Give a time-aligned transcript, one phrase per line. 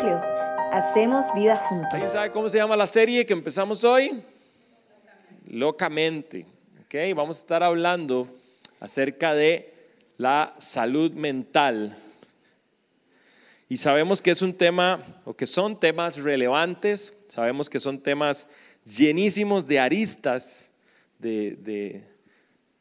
[0.00, 0.22] Núcleo.
[0.72, 1.92] Hacemos vida juntos.
[1.92, 4.18] ¿Alguien sabe cómo se llama la serie que empezamos hoy?
[5.46, 6.46] Locamente.
[6.84, 8.26] Ok, vamos a estar hablando
[8.78, 9.74] acerca de
[10.16, 11.94] la salud mental.
[13.68, 18.46] Y sabemos que es un tema, o que son temas relevantes, sabemos que son temas
[18.84, 20.72] llenísimos de aristas,
[21.18, 22.04] de, de,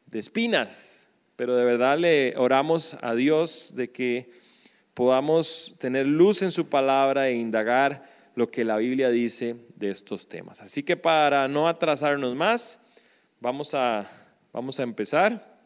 [0.06, 4.32] de espinas, pero de verdad le oramos a Dios de que
[5.00, 8.04] podamos tener luz en su palabra e indagar
[8.36, 10.62] lo que la Biblia dice de estos temas.
[10.62, 12.82] Así que para no atrasarnos más,
[13.40, 14.06] vamos a,
[14.52, 15.58] vamos a empezar.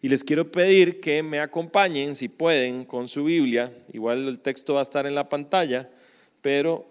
[0.00, 3.72] Y les quiero pedir que me acompañen, si pueden, con su Biblia.
[3.92, 5.90] Igual el texto va a estar en la pantalla,
[6.42, 6.86] pero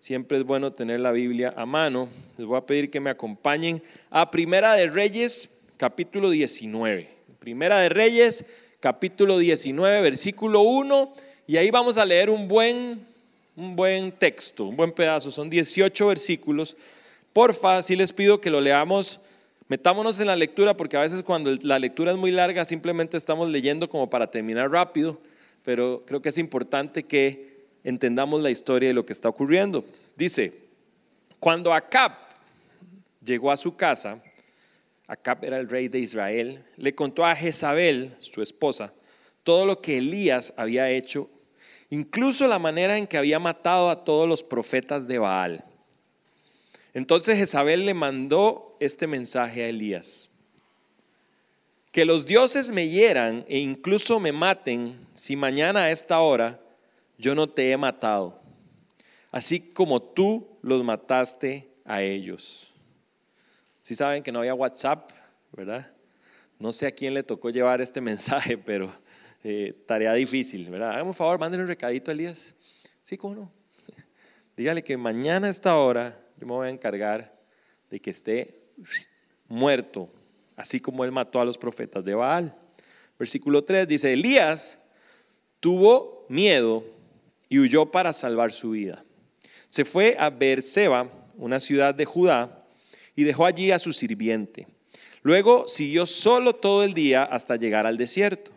[0.00, 2.08] siempre es bueno tener la Biblia a mano.
[2.38, 7.08] Les voy a pedir que me acompañen a Primera de Reyes, capítulo 19.
[7.38, 8.46] Primera de Reyes,
[8.80, 11.12] capítulo 19, versículo 1,
[11.46, 13.04] y ahí vamos a leer un buen,
[13.56, 16.76] un buen texto, un buen pedazo, son 18 versículos.
[17.32, 19.20] Porfa, si les pido que lo leamos,
[19.68, 23.48] metámonos en la lectura, porque a veces cuando la lectura es muy larga simplemente estamos
[23.50, 25.20] leyendo como para terminar rápido,
[25.64, 29.84] pero creo que es importante que entendamos la historia de lo que está ocurriendo.
[30.16, 30.52] Dice,
[31.38, 32.12] cuando Acab
[33.22, 34.22] llegó a su casa,
[35.08, 38.92] Acab era el rey de Israel, le contó a Jezabel, su esposa,
[39.44, 41.30] todo lo que Elías había hecho,
[41.90, 45.64] incluso la manera en que había matado a todos los profetas de Baal.
[46.92, 50.30] Entonces Jezabel le mandó este mensaje a Elías.
[51.92, 56.60] Que los dioses me hieran e incluso me maten si mañana a esta hora
[57.16, 58.40] yo no te he matado,
[59.30, 62.75] así como tú los mataste a ellos.
[63.86, 65.12] Si saben que no había WhatsApp,
[65.52, 65.88] ¿verdad?
[66.58, 68.92] No sé a quién le tocó llevar este mensaje, pero
[69.44, 70.90] eh, tarea difícil, ¿verdad?
[70.90, 72.56] Hágame un favor, mándenle un recadito a Elías.
[73.00, 73.52] Sí, ¿cómo no?
[74.56, 77.32] Dígale que mañana a esta hora yo me voy a encargar
[77.88, 78.52] de que esté
[79.46, 80.10] muerto,
[80.56, 82.58] así como él mató a los profetas de Baal.
[83.20, 84.80] Versículo 3 dice, Elías
[85.60, 86.82] tuvo miedo
[87.48, 89.04] y huyó para salvar su vida.
[89.68, 92.55] Se fue a Beerseba, una ciudad de Judá,
[93.16, 94.66] y dejó allí a su sirviente.
[95.22, 98.52] Luego siguió solo todo el día hasta llegar al desierto.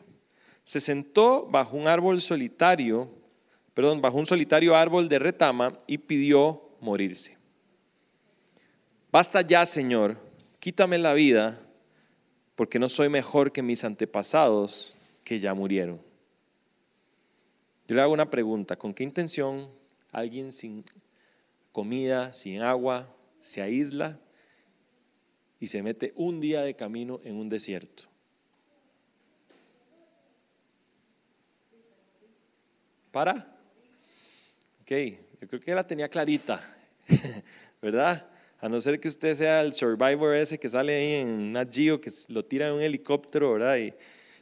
[0.63, 3.09] Se sentó bajo un árbol solitario,
[3.73, 7.37] perdón, bajo un solitario árbol de retama y pidió morirse.
[9.11, 10.17] Basta ya, Señor,
[10.59, 11.59] quítame la vida,
[12.55, 14.93] porque no soy mejor que mis antepasados
[15.23, 15.99] que ya murieron.
[17.87, 19.67] Yo le hago una pregunta, ¿con qué intención
[20.11, 20.85] alguien sin
[21.71, 23.07] comida, sin agua,
[23.39, 24.19] se aísla
[25.59, 28.03] y se mete un día de camino en un desierto.
[33.11, 33.33] ¿Para?
[34.81, 34.91] Ok,
[35.41, 36.61] yo creo que la tenía clarita,
[37.81, 38.27] ¿verdad?
[38.61, 41.99] A no ser que usted sea el survivor ese que sale ahí en Nat Geo,
[41.99, 43.77] que lo tira en un helicóptero, ¿verdad?
[43.77, 43.93] Y,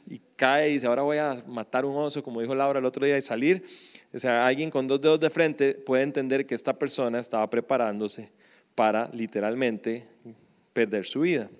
[0.06, 3.06] y cae y dice, ahora voy a matar un oso, como dijo Laura el otro
[3.06, 3.64] día, y salir.
[4.12, 8.30] O sea, alguien con dos dedos de frente puede entender que esta persona estaba preparándose
[8.74, 10.08] para literalmente
[10.78, 11.50] perder su vida.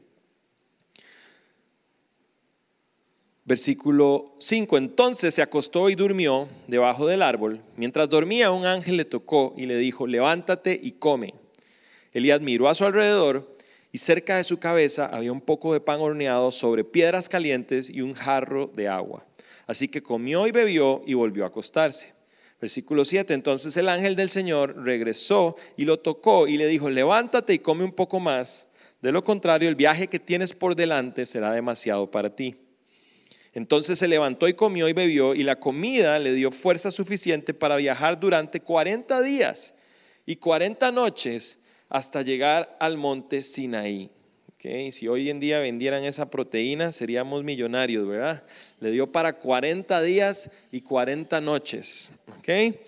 [3.45, 4.79] Versículo 5.
[4.79, 7.61] Entonces se acostó y durmió debajo del árbol.
[7.77, 11.35] Mientras dormía, un ángel le tocó y le dijo, levántate y come.
[12.13, 13.53] Elías miró a su alrededor
[13.91, 18.03] y cerca de su cabeza había un poco de pan horneado sobre piedras calientes y
[18.03, 19.27] un jarro de agua.
[19.67, 22.15] Así que comió y bebió y volvió a acostarse.
[22.61, 23.35] Versículo 7.
[23.35, 27.83] Entonces el ángel del Señor regresó y lo tocó y le dijo, levántate y come
[27.83, 28.68] un poco más
[29.01, 32.57] de lo contrario, el viaje que tienes por delante será demasiado para ti.
[33.55, 37.77] Entonces se levantó y comió y bebió y la comida le dio fuerza suficiente para
[37.77, 39.75] viajar durante 40 días
[40.27, 44.11] y 40 noches hasta llegar al monte Sinaí.
[44.55, 48.45] Okay, si hoy en día vendieran esa proteína seríamos millonarios, ¿verdad?
[48.81, 52.11] Le dio para 40 días y 40 noches.
[52.41, 52.81] Okay.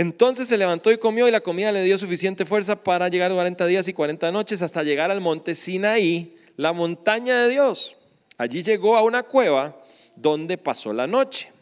[0.00, 3.66] Entonces se levantó y comió y la comida le dio suficiente fuerza para llegar 40
[3.66, 7.96] días y 40 noches hasta llegar al monte Sinaí, la montaña de Dios.
[8.38, 9.78] Allí llegó a una cueva
[10.16, 11.52] donde pasó la noche.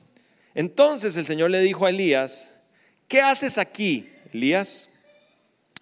[0.55, 2.61] Entonces el Señor le dijo a Elías,
[3.09, 4.91] ¿qué haces aquí, Elías?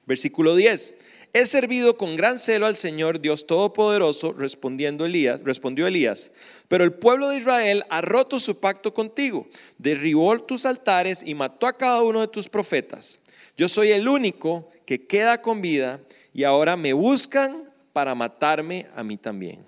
[0.07, 0.95] Versículo 10.
[1.37, 6.33] He servido con gran celo al Señor Dios Todopoderoso, respondiendo Elías, respondió Elías.
[6.67, 9.47] Pero el pueblo de Israel ha roto su pacto contigo,
[9.77, 13.21] derribó tus altares y mató a cada uno de tus profetas.
[13.55, 16.01] Yo soy el único que queda con vida
[16.33, 19.59] y ahora me buscan para matarme a mí también.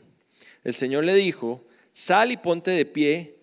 [0.65, 1.63] El Señor le dijo,
[1.93, 3.35] sal y ponte de pie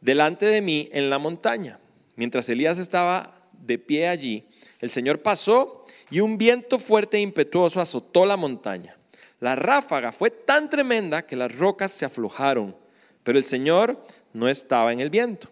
[0.00, 1.78] delante de mí en la montaña.
[2.16, 4.42] mientras Elías estaba de pie allí,
[4.80, 5.75] el Señor pasó
[6.10, 8.96] y un viento fuerte e impetuoso azotó la montaña.
[9.40, 12.76] La ráfaga fue tan tremenda que las rocas se aflojaron,
[13.22, 14.00] pero el Señor
[14.32, 15.48] no estaba en el viento.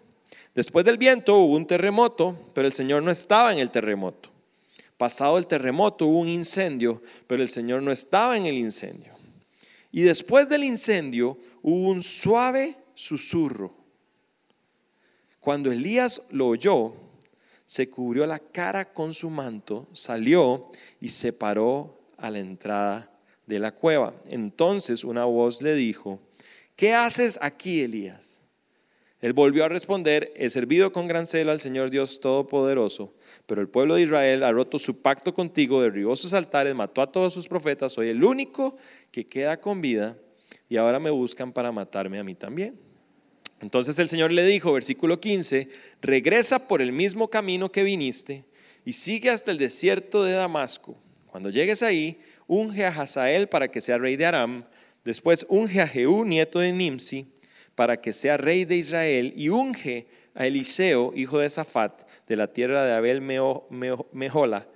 [0.55, 4.31] Después del viento hubo un terremoto, pero el Señor no estaba en el terremoto.
[4.97, 9.13] Pasado el terremoto hubo un incendio, pero el Señor no estaba en el incendio.
[9.91, 13.75] Y después del incendio hubo un suave susurro.
[15.41, 16.95] Cuando Elías lo oyó,
[17.65, 20.65] se cubrió la cara con su manto, salió
[21.01, 23.11] y se paró a la entrada
[23.47, 24.15] de la cueva.
[24.29, 26.21] Entonces una voz le dijo,
[26.77, 28.43] ¿qué haces aquí, Elías?
[29.21, 33.15] Él volvió a responder, he servido con gran celo al Señor Dios Todopoderoso,
[33.47, 37.11] pero el pueblo de Israel ha roto su pacto contigo, derribó sus altares, mató a
[37.11, 38.77] todos sus profetas, soy el único
[39.11, 40.19] que queda con vida
[40.69, 42.79] y ahora me buscan para matarme a mí también.
[43.65, 45.71] Entonces el Señor le dijo, versículo 15,
[46.03, 48.45] regresa por el mismo camino que viniste
[48.85, 50.95] y sigue hasta el desierto de Damasco.
[51.29, 54.67] Cuando llegues ahí, unge a Hazael para que sea rey de Aram,
[55.03, 57.27] después unge a Jehú, nieto de Nimsi,
[57.75, 62.53] para que sea rey de Israel, y unge a Eliseo, hijo de Safat, de la
[62.53, 63.23] tierra de Abel
[64.13, 64.69] Mejola,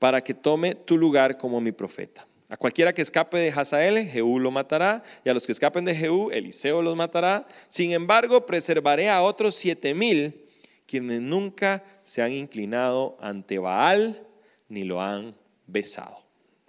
[0.00, 2.26] para que tome tu lugar como mi profeta.
[2.54, 5.92] A cualquiera que escape de Hazael, Jehú lo matará, y a los que escapen de
[5.92, 7.48] Jehú, Eliseo los matará.
[7.68, 10.40] Sin embargo, preservaré a otros siete mil,
[10.86, 14.24] quienes nunca se han inclinado ante Baal
[14.68, 15.34] ni lo han
[15.66, 16.16] besado.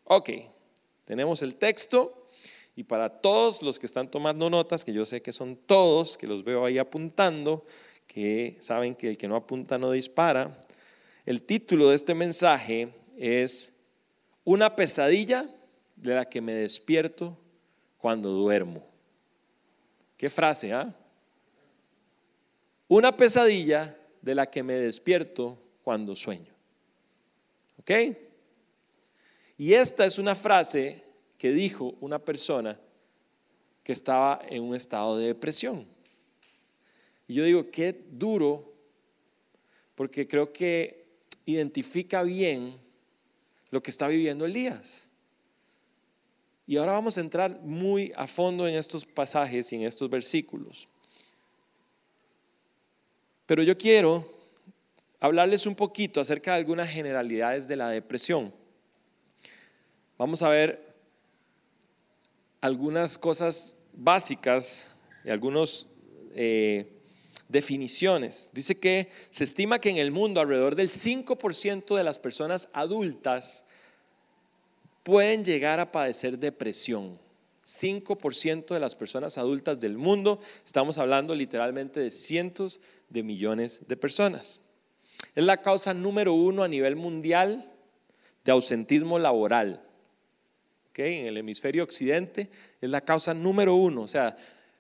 [0.06, 0.32] Ok,
[1.06, 2.26] tenemos el texto.
[2.76, 6.26] Y para todos los que están tomando notas, que yo sé que son todos, que
[6.26, 7.64] los veo ahí apuntando,
[8.08, 10.58] que saben que el que no apunta no dispara,
[11.28, 12.90] el título de este mensaje
[13.20, 13.74] es
[14.46, 15.48] Una pesadilla
[16.06, 17.38] de la que me despierto
[17.98, 18.86] cuando duermo.
[20.18, 20.94] ¿Qué frase, ah?
[22.88, 26.54] Una pesadilla de la que me despierto cuando sueño.
[27.80, 27.92] ¿Ok?
[29.57, 31.04] Y esta es una frase
[31.38, 32.80] que dijo una persona
[33.84, 35.86] que estaba en un estado de depresión.
[37.28, 38.74] Y yo digo, qué duro,
[39.96, 41.06] porque creo que
[41.46, 42.80] identifica bien
[43.72, 45.12] lo que está viviendo Elías.
[46.67, 50.88] Y ahora vamos a entrar muy a fondo en estos pasajes y en estos versículos.
[53.45, 54.27] Pero yo quiero
[55.19, 58.53] hablarles un poquito acerca de algunas generalidades de la depresión.
[60.17, 60.95] Vamos a ver
[62.62, 64.89] algunas cosas básicas
[65.23, 65.88] y algunas
[66.33, 66.91] eh,
[67.47, 68.50] definiciones.
[68.53, 73.65] Dice que se estima que en el mundo alrededor del 5% de las personas adultas
[75.06, 77.18] pueden llegar a padecer depresión.
[77.63, 83.96] 5% de las personas adultas del mundo, estamos hablando literalmente de cientos de millones de
[83.96, 84.60] personas.
[85.34, 87.72] Es la causa número uno a nivel mundial
[88.44, 89.86] de ausentismo laboral
[91.04, 92.50] en el hemisferio occidente
[92.80, 94.01] es la causa número uno.
[94.01, 94.36] O sea,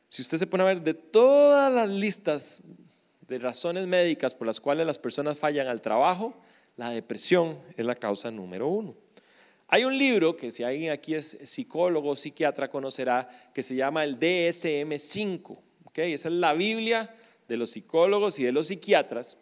[0.07, 2.63] si usted se pone a ver de todas las listas
[3.27, 6.39] de razones médicas por las cuales las personas fallan al trabajo,
[6.77, 8.95] la depresión es la causa número uno.
[9.67, 14.03] Hay un libro que si alguien aquí es psicólogo o psiquiatra conocerá que se llama
[14.03, 15.59] el DSM5.
[15.85, 16.13] ¿okay?
[16.13, 17.13] Esa es la Biblia
[17.47, 19.37] de los psicólogos y de los psiquiatras.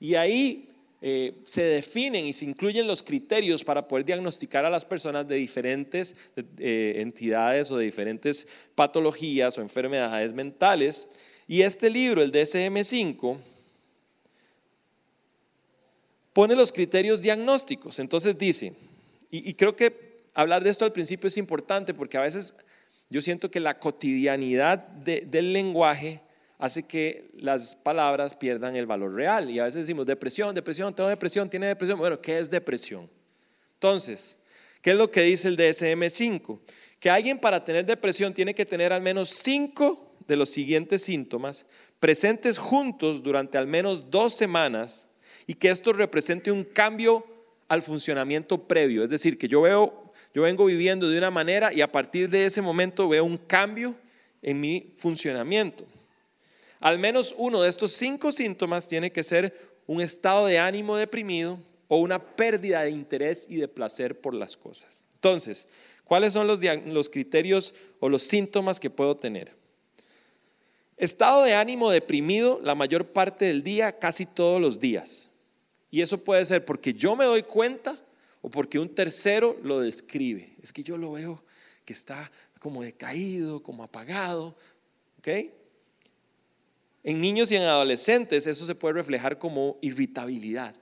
[0.00, 0.68] Y ahí
[1.00, 5.36] eh, se definen y se incluyen los criterios para poder diagnosticar a las personas de
[5.36, 6.16] diferentes
[6.58, 11.06] eh, entidades o de diferentes patologías o enfermedades mentales.
[11.46, 13.38] Y este libro, el DSM5,
[16.32, 18.00] pone los criterios diagnósticos.
[18.00, 18.74] Entonces dice,
[19.30, 22.54] y, creo que hablar de esto al principio es importante porque a veces
[23.10, 26.22] yo siento que la cotidianidad del lenguaje
[26.58, 29.48] hace que las palabras pierdan el valor real.
[29.48, 31.98] Y a veces decimos depresión, depresión, tengo depresión, tiene depresión.
[31.98, 33.08] Bueno, ¿qué es depresión?
[33.74, 34.38] Entonces,
[34.82, 36.58] ¿qué es lo que dice el DSM5?
[36.98, 41.64] Que alguien para tener depresión tiene que tener al menos cinco de los siguientes síntomas
[42.00, 45.08] presentes juntos durante al menos dos semanas
[45.46, 47.24] y que esto represente un cambio
[47.68, 49.04] al funcionamiento previo.
[49.04, 52.46] Es decir, que yo veo, yo vengo viviendo de una manera y a partir de
[52.46, 53.94] ese momento veo un cambio
[54.42, 55.84] en mi funcionamiento.
[56.80, 59.54] Al menos uno de estos cinco síntomas tiene que ser
[59.86, 61.58] un estado de ánimo deprimido
[61.88, 65.04] o una pérdida de interés y de placer por las cosas.
[65.14, 65.66] Entonces,
[66.04, 69.52] ¿cuáles son los, criterios o los síntomas que puedo tener?
[70.96, 75.27] Estado de ánimo deprimido la mayor parte del día, casi todos los días.
[75.90, 77.96] Y eso puede ser porque yo me doy cuenta
[78.42, 80.54] o porque un tercero lo describe.
[80.62, 81.42] Es que yo lo veo
[81.84, 82.30] que está
[82.60, 84.56] como decaído, como apagado.
[85.18, 85.28] ¿Ok?
[87.04, 90.74] En niños y en adolescentes eso se puede reflejar como irritabilidad.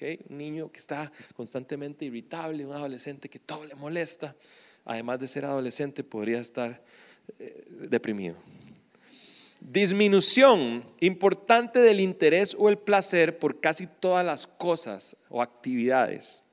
[0.00, 4.34] Un niño que está constantemente irritable, un adolescente que todo le molesta,
[4.84, 6.80] además de ser adolescente, podría estar
[7.38, 8.36] eh, deprimido.
[9.60, 16.44] Disminución importante del interés o el placer por casi todas las cosas o actividades.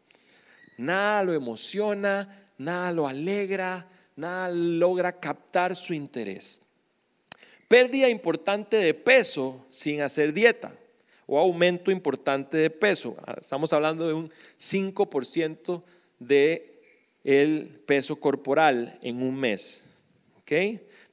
[0.78, 6.62] Nada lo emociona, nada lo alegra, nada logra captar su interés.
[7.68, 10.74] Pérdida importante de peso sin hacer dieta
[11.26, 13.16] o aumento importante de peso.
[13.40, 15.84] Estamos hablando de un 5%
[16.20, 16.82] de
[17.24, 19.90] el peso corporal en un mes.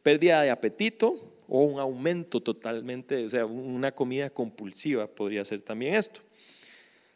[0.02, 5.96] Pérdida de apetito o un aumento totalmente, o sea, una comida compulsiva podría ser también
[5.96, 6.22] esto.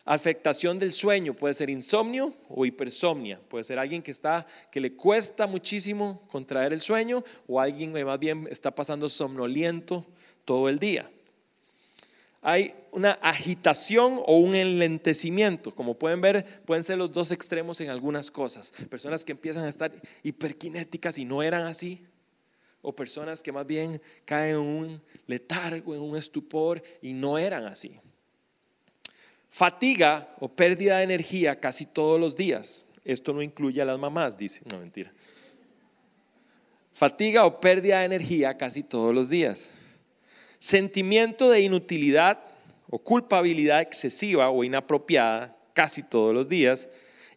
[0.04, 4.92] Afectación del sueño, puede ser insomnio o hipersomnia, puede ser alguien que está que le
[4.92, 10.04] cuesta muchísimo contraer el sueño o alguien que más bien está pasando somnoliento
[10.44, 11.10] todo el día.
[12.42, 17.88] Hay una agitación o un enlentecimiento, como pueden ver, pueden ser los dos extremos en
[17.88, 18.70] algunas cosas.
[18.90, 19.90] Personas que empiezan a estar
[20.22, 22.04] hiperkinéticas y no eran así,
[22.86, 27.64] o personas que más bien caen en un letargo, en un estupor y no eran
[27.64, 27.98] así.
[29.50, 32.84] Fatiga o pérdida de energía casi todos los días.
[33.04, 34.60] Esto no incluye a las mamás, dice.
[34.70, 35.12] No, mentira.
[36.92, 39.80] Fatiga o pérdida de energía casi todos los días.
[40.60, 42.38] Sentimiento de inutilidad
[42.88, 46.88] o culpabilidad excesiva o inapropiada casi todos los días.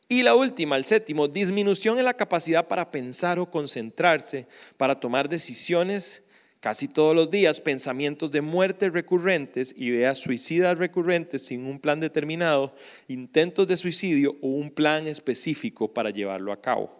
[0.09, 5.29] Y la última, el séptimo, disminución en la capacidad para pensar o concentrarse, para tomar
[5.29, 6.23] decisiones
[6.59, 12.75] Casi todos los días pensamientos de muerte recurrentes, ideas suicidas recurrentes sin un plan determinado,
[13.07, 16.93] intentos de suicidio o un plan específico para llevarlo a cabo.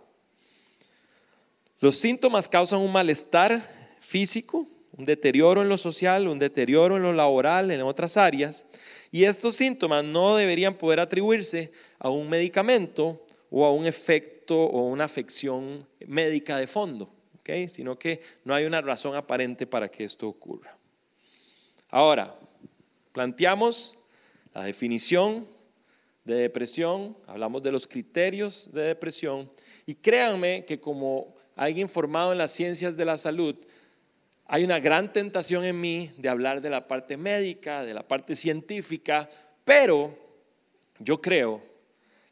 [1.82, 3.62] Los síntomas causan un malestar
[4.00, 4.66] físico,
[4.98, 8.66] un deterioro en lo social, un deterioro en lo laboral, en otras áreas,
[9.12, 14.88] y estos síntomas no deberían poder atribuirse a un medicamento o a un efecto o
[14.88, 17.20] una afección médica de fondo
[17.68, 20.78] sino que no hay una razón aparente para que esto ocurra.
[21.90, 22.36] Ahora,
[23.12, 23.98] planteamos
[24.54, 25.48] la definición
[26.24, 29.52] de depresión, hablamos de los criterios de depresión
[29.86, 33.56] y créanme que como alguien formado en las ciencias de la salud,
[34.52, 38.36] hay una gran tentación en mí de hablar de la parte médica, de la parte
[38.36, 39.30] científica,
[39.64, 40.18] pero
[40.98, 41.62] yo creo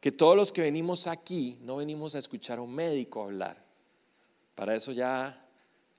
[0.01, 3.63] que todos los que venimos aquí no venimos a escuchar a un médico hablar.
[4.55, 5.45] Para eso ya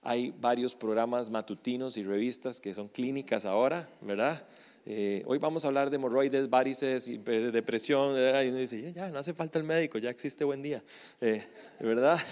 [0.03, 4.45] hay varios programas matutinos y revistas que son clínicas ahora, ¿verdad?
[4.87, 9.21] Eh, hoy vamos a hablar de hemorroides, varices, de depresión, y uno dice, ya, no
[9.21, 10.83] hace falta el médico, ya existe buen día,
[11.21, 11.47] eh,
[11.79, 12.19] ¿verdad?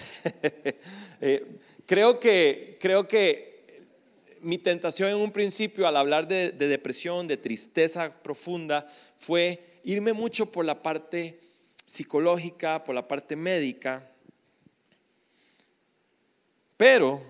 [1.21, 3.56] Eh, creo, que, creo que
[4.47, 8.87] mi tentación en un principio al hablar de, de depresión, de tristeza profunda,
[9.17, 11.37] fue irme mucho por la parte
[11.83, 14.09] psicológica, por la parte médica,
[16.77, 17.21] pero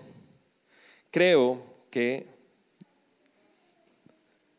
[1.10, 1.60] creo
[1.90, 2.24] que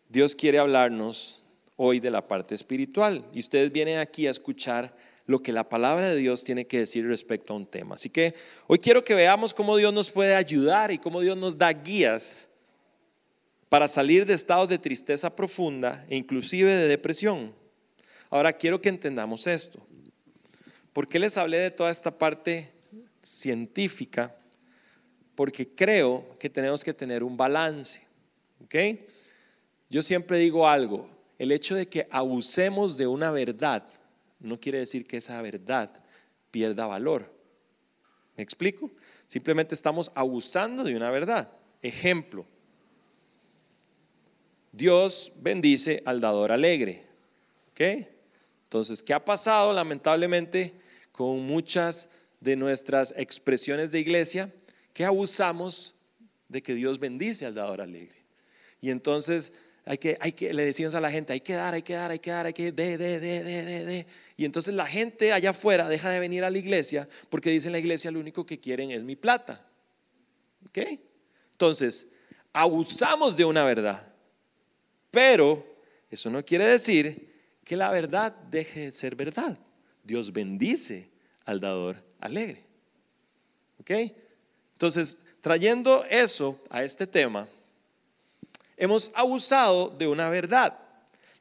[0.10, 1.42] Dios quiere hablarnos
[1.78, 4.94] hoy de la parte espiritual y ustedes vienen aquí a escuchar
[5.28, 7.96] lo que la palabra de Dios tiene que decir respecto a un tema.
[7.96, 8.34] Así que
[8.68, 12.49] hoy quiero que veamos cómo Dios nos puede ayudar y cómo Dios nos da guías
[13.70, 17.54] para salir de estados de tristeza profunda e inclusive de depresión.
[18.30, 19.80] Ahora quiero que entendamos esto.
[20.92, 22.72] ¿Por qué les hablé de toda esta parte
[23.22, 24.36] científica?
[25.40, 28.02] porque creo que tenemos que tener un balance.
[28.62, 28.76] ¿Ok?
[29.90, 33.88] Yo siempre digo algo, el hecho de que abusemos de una verdad
[34.42, 35.94] no quiere decir que esa verdad
[36.52, 37.34] pierda valor.
[38.36, 38.92] ¿Me explico?
[39.28, 41.50] Simplemente estamos abusando de una verdad.
[41.82, 42.46] Ejemplo,
[44.80, 47.06] Dios bendice al dador alegre.
[47.72, 48.08] ¿Ok?
[48.64, 50.74] Entonces, ¿qué ha pasado lamentablemente
[51.12, 52.10] con muchas
[52.40, 54.52] de nuestras expresiones de iglesia?
[55.00, 55.96] que abusamos
[56.50, 58.18] de que Dios bendice al dador alegre.
[58.82, 59.54] Y entonces
[59.86, 62.12] hay que, hay que, le decimos a la gente, hay que dar, hay que dar,
[62.12, 64.06] hay que dar, hay que, de, de, de, de, de, de.
[64.36, 67.80] Y entonces la gente allá afuera deja de venir a la iglesia porque dicen la
[67.80, 69.66] iglesia lo único que quieren es mi plata.
[70.68, 70.80] ¿Ok?
[71.54, 72.08] Entonces,
[72.52, 74.09] abusamos de una verdad.
[75.12, 75.66] Pero
[76.10, 77.30] eso no quiere decir
[77.64, 79.58] que la verdad deje de ser verdad.
[80.04, 81.08] Dios bendice
[81.46, 82.64] al dador alegre.
[83.80, 83.92] ¿Ok?
[84.74, 87.48] Entonces, trayendo eso a este tema,
[88.78, 90.78] hemos abusado de una verdad.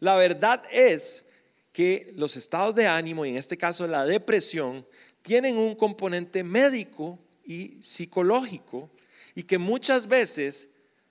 [0.01, 1.25] La verdad es
[1.73, 4.87] que los estados de ánimo, y en este caso la depresión,
[5.23, 8.91] tienen un componente médico y psicológico
[9.35, 10.69] y que muchas veces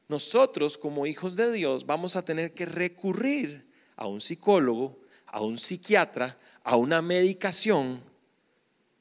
[0.10, 5.58] nosotros como hijos de Dios vamos a tener que recurrir a un psicólogo, a un
[5.58, 8.00] psiquiatra, a una medicación.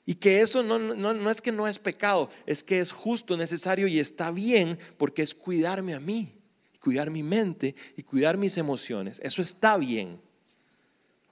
[0.05, 3.89] Y que eso no, no, es que no es pecado, es que es justo, necesario
[3.89, 6.33] y está bien porque es cuidarme a mí,
[6.81, 9.21] cuidar mi mente y cuidar mis emociones.
[9.23, 10.21] Eso está bien.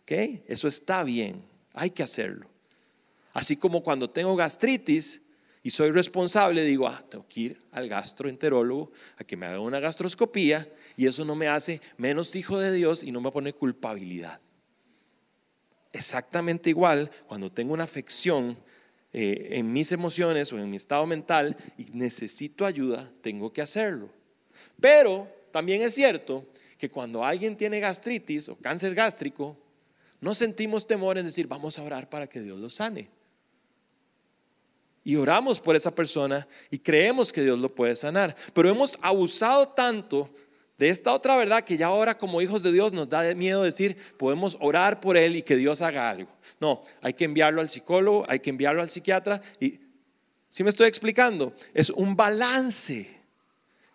[0.02, 0.12] ¿Ok?
[0.49, 1.43] Eso está bien.
[1.73, 2.49] Hay que hacerlo.
[3.33, 5.23] Así como cuando tengo gastritis,
[5.66, 9.80] y soy responsable, digo, ah, tengo que ir al gastroenterólogo a que me haga una
[9.80, 14.38] gastroscopía y eso no me hace menos hijo de Dios y no me pone culpabilidad.
[15.90, 18.59] Exactamente igual cuando tengo una afección
[19.14, 24.11] eh, en mis emociones o en mi estado mental y necesito ayuda, tengo que hacerlo.
[24.78, 29.56] Pero también es cierto que cuando alguien tiene gastritis o cáncer gástrico,
[30.21, 33.09] no sentimos temor en decir, vamos a orar para que Dios lo sane
[35.04, 38.34] y oramos por esa persona y creemos que Dios lo puede sanar.
[38.54, 40.30] Pero hemos abusado tanto
[40.78, 43.96] de esta otra verdad que ya ahora como hijos de Dios nos da miedo decir,
[44.16, 46.30] podemos orar por él y que Dios haga algo.
[46.58, 49.78] No, hay que enviarlo al psicólogo, hay que enviarlo al psiquiatra y
[50.49, 53.23] si me estoy explicando, es un balance.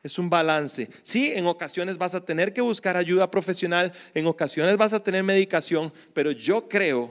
[0.03, 0.87] Es un balance.
[1.01, 5.23] Sí, en ocasiones vas a tener que buscar ayuda profesional, en ocasiones vas a tener
[5.23, 7.09] medicación, pero yo creo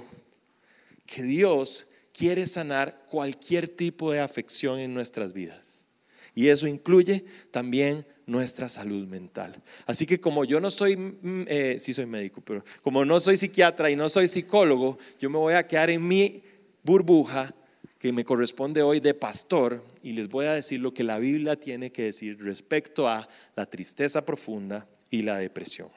[1.04, 1.87] que Dios
[2.18, 5.86] quiere sanar cualquier tipo de afección en nuestras vidas.
[6.34, 9.54] Y eso incluye también nuestra salud mental.
[9.86, 13.36] Así que como yo no soy, mm, eh, sí soy médico, pero como no soy
[13.36, 16.42] psiquiatra y no soy psicólogo, yo me voy a quedar en mi
[16.82, 17.54] burbuja
[18.00, 21.54] que me corresponde hoy de pastor y les voy a decir lo que la Biblia
[21.54, 25.88] tiene que decir respecto a la tristeza profunda y la depresión.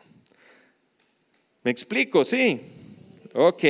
[1.64, 2.26] ¿Me explico?
[2.26, 2.62] Sí.
[3.34, 3.64] Ok.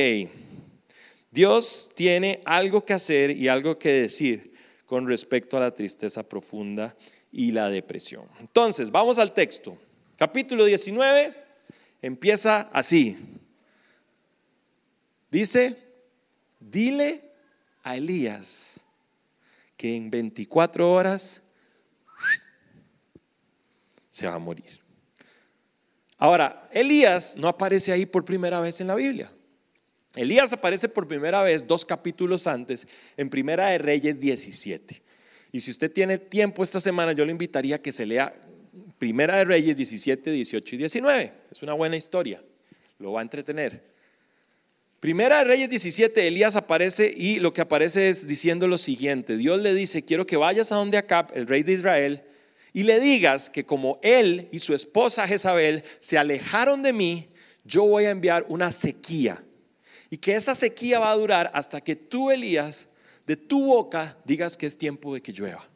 [1.32, 4.52] Dios tiene algo que hacer y algo que decir
[4.84, 6.94] con respecto a la tristeza profunda
[7.32, 8.28] y la depresión.
[8.38, 9.78] Entonces, vamos al texto.
[10.18, 11.34] Capítulo 19
[12.02, 13.16] empieza así.
[15.30, 15.78] Dice,
[16.60, 17.24] dile
[17.82, 18.82] a Elías
[19.78, 21.40] que en 24 horas
[24.10, 24.82] se va a morir.
[26.18, 29.32] Ahora, Elías no aparece ahí por primera vez en la Biblia.
[30.14, 35.00] Elías aparece por primera vez dos capítulos antes en Primera de Reyes 17.
[35.52, 38.34] Y si usted tiene tiempo esta semana, yo le invitaría a que se lea
[38.98, 41.32] Primera de Reyes 17, 18 y 19.
[41.50, 42.42] Es una buena historia,
[42.98, 43.82] lo va a entretener.
[45.00, 49.36] Primera de Reyes 17, Elías aparece y lo que aparece es diciendo lo siguiente.
[49.36, 52.22] Dios le dice, quiero que vayas a donde Acab, el rey de Israel,
[52.72, 57.28] y le digas que como él y su esposa Jezabel se alejaron de mí,
[57.64, 59.42] yo voy a enviar una sequía
[60.12, 62.86] y que esa sequía va a durar hasta que tú, Elías,
[63.26, 65.66] de tu boca digas que es tiempo de que llueva.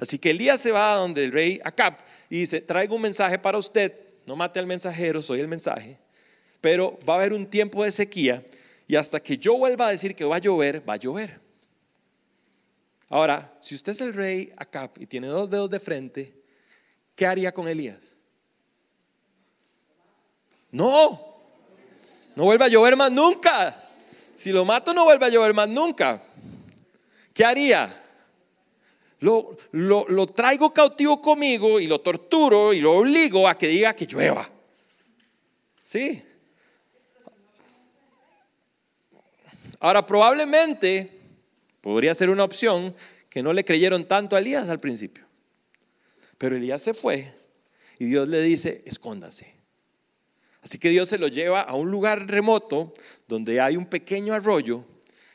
[0.00, 1.96] Así que Elías se va a donde el rey Acab
[2.28, 3.92] y dice, traigo un mensaje para usted,
[4.26, 5.96] no mate al mensajero, soy el mensaje,
[6.60, 8.44] pero va a haber un tiempo de sequía
[8.88, 11.38] y hasta que yo vuelva a decir que va a llover, va a llover.
[13.10, 16.34] Ahora, si usted es el rey Acab y tiene dos dedos de frente,
[17.14, 18.16] ¿qué haría con Elías?
[20.72, 21.31] No,
[22.36, 23.76] no vuelve a llover más nunca.
[24.34, 26.22] Si lo mato, no vuelve a llover más nunca.
[27.34, 27.98] ¿Qué haría?
[29.20, 34.06] Lo, lo, traigo cautivo conmigo y lo torturo y lo obligo a que diga que
[34.06, 34.50] llueva.
[35.82, 36.22] ¿Sí?
[39.78, 41.20] Ahora, probablemente
[41.80, 42.94] podría ser una opción
[43.30, 45.24] que no le creyeron tanto a Elías al principio.
[46.38, 47.32] Pero Elías se fue
[47.98, 49.61] y Dios le dice, escóndase.
[50.62, 52.94] Así que Dios se lo lleva a un lugar remoto
[53.26, 54.84] donde hay un pequeño arroyo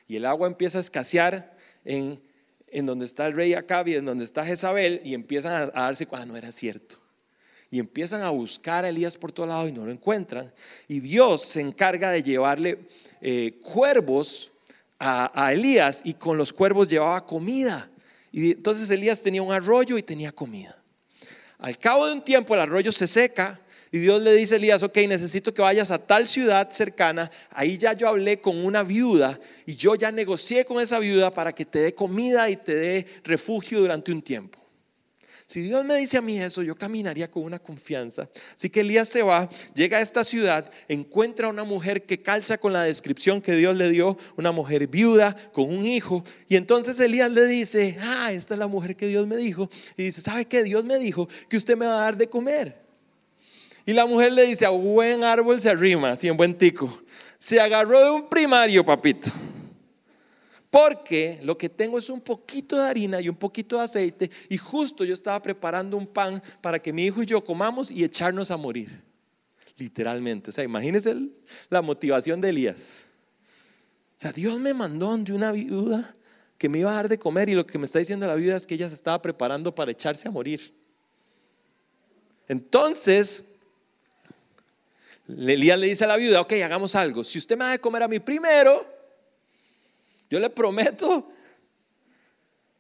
[0.07, 2.21] y el agua empieza a escasear en,
[2.69, 6.05] en donde está el rey Acab y en donde está Jezabel y empiezan a, darse
[6.05, 6.97] cuenta, ah, no era cierto.
[7.69, 10.53] Y empiezan a buscar a Elías por todo lado y no lo encuentran.
[10.87, 12.87] Y Dios se encarga de llevarle
[13.19, 14.51] eh, cuervos
[14.97, 17.91] a, a Elías y con los cuervos llevaba comida.
[18.31, 20.81] Y entonces Elías tenía un arroyo y tenía comida.
[21.59, 23.59] Al cabo de un tiempo el arroyo se seca
[23.97, 27.31] y Dios le dice a Elías, ok, necesito que vayas a tal ciudad cercana.
[27.49, 31.51] Ahí ya yo hablé con una viuda y yo ya negocié con esa viuda para
[31.51, 34.59] que te dé comida y te dé refugio durante un tiempo.
[35.47, 38.29] Si Dios me dice a mí eso, yo caminaría con una confianza.
[38.53, 42.59] Así que Elías se va, llega a esta ciudad, encuentra a una mujer que calza
[42.59, 46.23] con la descripción que Dios le dio, una mujer viuda con un hijo.
[46.47, 49.67] Y entonces Elías le dice, ah, esta es la mujer que Dios me dijo.
[49.95, 50.61] Y dice, ¿sabe qué?
[50.61, 52.86] Dios me dijo que usted me va a dar de comer.
[53.87, 57.01] Y la mujer le dice, a buen árbol se arrima, así en buen tico.
[57.37, 59.31] Se agarró de un primario, papito.
[60.69, 64.57] porque lo que tengo es un poquito de harina y un poquito de aceite y
[64.57, 68.51] justo yo estaba preparando un pan para que mi hijo y yo comamos y echarnos
[68.51, 69.01] a morir.
[69.77, 70.49] Literalmente.
[70.49, 71.15] O sea, imagínense
[71.69, 73.05] la motivación de Elías.
[74.17, 76.13] O sea, Dios me mandó de una viuda
[76.57, 78.57] que me iba a dar de comer y lo que me está diciendo la viuda
[78.57, 80.73] es que ella se estaba preparando para echarse a morir.
[82.49, 83.45] Entonces,
[85.27, 87.23] Elías le dice a la viuda, ok, hagamos algo.
[87.23, 88.85] Si usted me da de comer a mí primero,
[90.29, 91.27] yo le prometo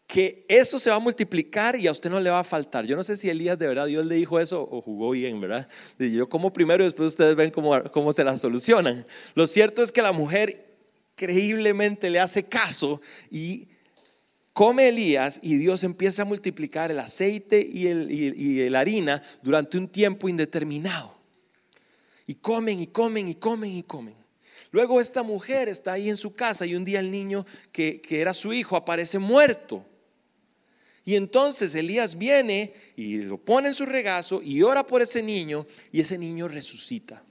[0.07, 2.85] que eso se va a multiplicar y a usted no le va a faltar.
[2.85, 5.67] Yo no sé si Elías de verdad Dios le dijo eso o jugó bien, ¿verdad?
[5.99, 9.05] Yo como primero y después ustedes ven cómo, cómo se la solucionan.
[9.35, 10.65] Lo cierto es que la mujer
[11.11, 13.67] increíblemente le hace caso y
[14.53, 19.77] come Elías y Dios empieza a multiplicar el aceite y, el, y, la harina durante
[19.77, 21.16] un tiempo indeterminado.
[22.27, 24.15] Y comen y comen y comen y comen.
[24.71, 28.19] Luego esta mujer está ahí en su casa y un día el niño que, que
[28.19, 29.85] era su hijo aparece muerto.
[31.05, 35.65] Y entonces Elías viene y lo pone en su regazo y ora por ese niño
[35.93, 37.23] y ese niño resucita.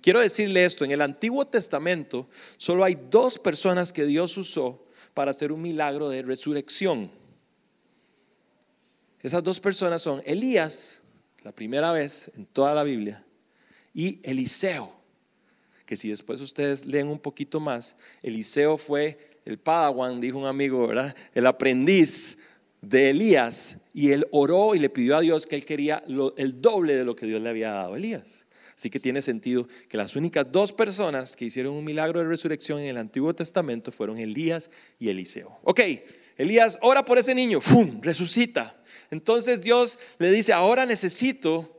[0.00, 5.32] Quiero decirle esto, en el Antiguo Testamento solo hay dos personas que Dios usó para
[5.32, 7.10] hacer un milagro de resurrección.
[9.20, 11.02] Esas dos personas son Elías,
[11.42, 13.25] la primera vez en toda la Biblia,
[13.96, 14.94] y Eliseo,
[15.86, 20.86] que si después ustedes leen un poquito más, Eliseo fue el padawan, dijo un amigo,
[20.86, 21.16] ¿verdad?
[21.32, 22.36] El aprendiz
[22.82, 26.04] de Elías y él oró y le pidió a Dios que él quería
[26.36, 28.44] el doble de lo que Dios le había dado a Elías.
[28.76, 32.80] Así que tiene sentido que las únicas dos personas que hicieron un milagro de resurrección
[32.80, 35.58] en el Antiguo Testamento fueron Elías y Eliseo.
[35.62, 35.80] Ok,
[36.36, 38.02] Elías ora por ese niño, ¡fum!
[38.02, 38.76] resucita.
[39.10, 41.75] Entonces Dios le dice, ahora necesito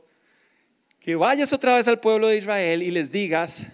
[1.08, 3.68] que vayas otra vez al pueblo de Israel y les digas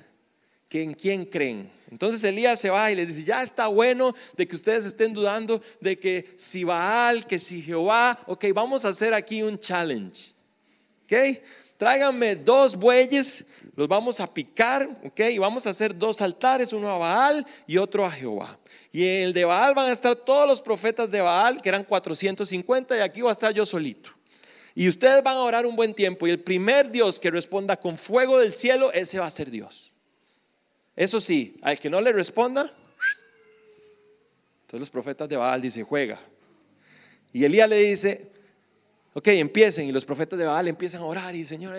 [0.68, 1.68] que en quién creen.
[1.90, 5.60] Entonces Elías se va y les dice, ya está bueno de que ustedes estén dudando
[5.80, 10.30] de que si Baal, que si Jehová, ok, vamos a hacer aquí un challenge.
[11.02, 11.42] ¿Ok?
[11.76, 15.20] tráiganme dos bueyes, los vamos a picar, ¿ok?
[15.32, 18.60] Y vamos a hacer dos altares, uno a Baal y otro a Jehová.
[18.92, 21.82] Y en el de Baal van a estar todos los profetas de Baal, que eran
[21.82, 24.13] 450, y aquí voy a estar yo solito.
[24.74, 27.96] Y ustedes van a orar un buen tiempo, y el primer Dios que responda con
[27.96, 29.92] fuego del cielo, ese va a ser Dios.
[30.96, 32.72] Eso sí, al que no le responda,
[34.62, 36.20] entonces los profetas de Baal dicen, juega.
[37.32, 38.32] Y Elías le dice,
[39.16, 41.76] Ok, empiecen y los profetas de Baal empiezan a orar y Señor,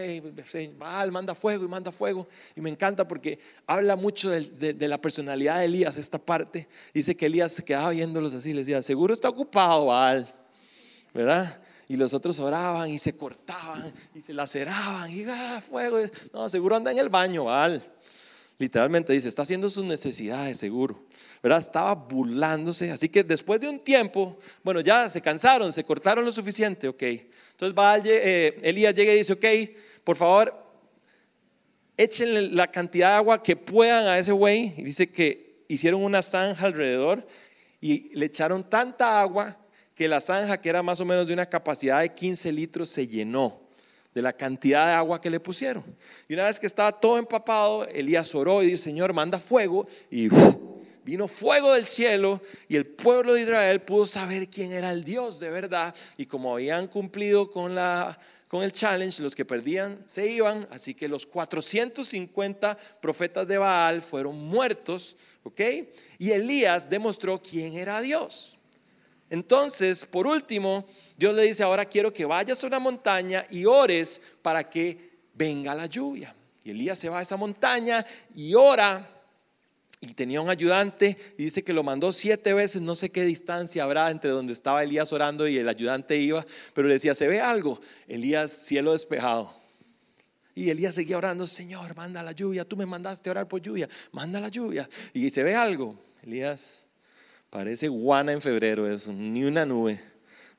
[0.78, 2.30] Baal manda fuego y manda fuego.
[2.56, 6.70] Y me encanta porque habla mucho de, la personalidad de Elías, esta parte.
[6.94, 10.26] Dice que Elías se quedaba viéndolos así, les decía, seguro está ocupado Baal,
[11.14, 11.62] ¿verdad?
[11.88, 16.00] Y los otros oraban y se cortaban y se laceraban y ah, fuego.
[16.34, 17.84] No, seguro anda en el baño Baal.
[18.58, 21.06] Literalmente dice, está haciendo sus necesidades, seguro.
[21.46, 21.60] ¿verdad?
[21.60, 22.90] Estaba burlándose.
[22.90, 27.04] Así que después de un tiempo, bueno, ya se cansaron, se cortaron lo suficiente, ok.
[27.04, 29.46] Entonces va, eh, Elías llega y dice, ok,
[30.04, 30.52] por favor,
[31.96, 34.74] échenle la cantidad de agua que puedan a ese güey.
[34.76, 37.24] Y dice que hicieron una zanja alrededor
[37.80, 39.56] y le echaron tanta agua
[39.96, 43.08] que la zanja, que era más o menos de una capacidad de 15 litros, se
[43.08, 43.62] llenó
[44.14, 45.84] de la cantidad de agua que le pusieron.
[46.28, 50.30] Y una vez que estaba todo empapado, Elías oró y dijo, Señor, manda fuego y
[51.04, 55.40] vino fuego del cielo y el pueblo de Israel pudo saber quién era el Dios
[55.40, 60.28] de verdad y como habían cumplido con la con el challenge, los que perdían se
[60.28, 65.62] iban, así que los 450 profetas de Baal fueron muertos, ¿ok?
[66.20, 68.55] Y Elías demostró quién era Dios.
[69.30, 70.86] Entonces, por último,
[71.18, 75.74] Dios le dice, ahora quiero que vayas a una montaña y ores para que venga
[75.74, 76.36] la lluvia.
[76.64, 79.12] Y Elías se va a esa montaña y ora
[80.02, 83.84] y tenía un ayudante y dice que lo mandó siete veces, no sé qué distancia
[83.84, 87.40] habrá entre donde estaba Elías orando y el ayudante iba, pero le decía, ¿se ve
[87.42, 87.80] algo?
[88.08, 89.54] Elías, cielo despejado.
[90.54, 93.90] Y Elías seguía orando, Señor, manda la lluvia, tú me mandaste a orar por lluvia,
[94.12, 94.88] manda la lluvia.
[95.14, 96.00] Y se ve algo.
[96.24, 96.88] Elías
[97.56, 99.98] parece guana en febrero, eso, ni una nube,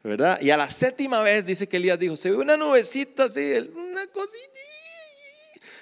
[0.02, 0.40] ¿verdad?
[0.40, 4.06] Y a la séptima vez dice que Elías dijo, se ve una nubecita así, una
[4.06, 4.58] cosita.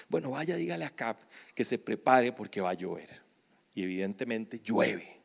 [0.09, 1.21] Bueno, vaya, dígale a Cap
[1.55, 3.09] que se prepare porque va a llover
[3.77, 5.21] y evidentemente llueve,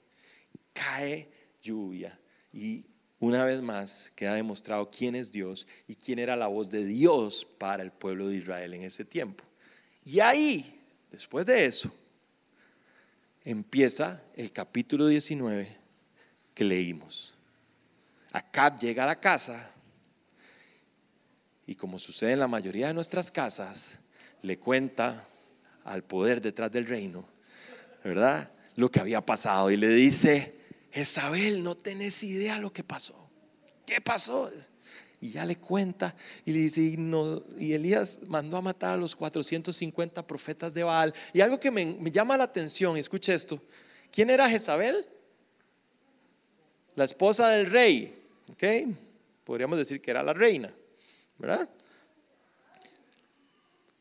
[0.74, 1.28] cae
[1.60, 2.20] lluvia
[2.54, 2.86] y
[3.20, 7.48] una vez más queda demostrado quién es Dios y quién era la voz de Dios
[7.58, 9.44] para el pueblo de Israel en ese tiempo.
[10.06, 11.92] Y ahí, después de eso,
[13.44, 15.79] empieza el capítulo 19
[16.60, 17.36] que leímos.
[18.34, 19.72] Acab llega a la casa
[21.66, 23.98] y como sucede en la mayoría de nuestras casas,
[24.42, 25.26] le cuenta
[25.86, 27.26] al poder detrás del reino
[28.04, 28.52] ¿verdad?
[28.76, 29.72] Lo que había pasado.
[29.72, 30.54] Y le dice,
[30.92, 33.32] Jezabel, no tenés idea lo que pasó.
[33.86, 34.52] ¿Qué pasó?
[35.22, 38.98] Y ya le cuenta y le dice, y, no, y Elías mandó a matar a
[38.98, 41.14] los 450 profetas de Baal.
[41.32, 43.64] Y algo que me, llama la atención, escuche esto,
[44.12, 45.08] ¿quién era Jezabel?
[47.00, 48.14] La esposa del rey,
[48.52, 48.94] ¿ok?
[49.46, 50.70] Podríamos decir que era la reina,
[51.38, 51.70] ¿verdad?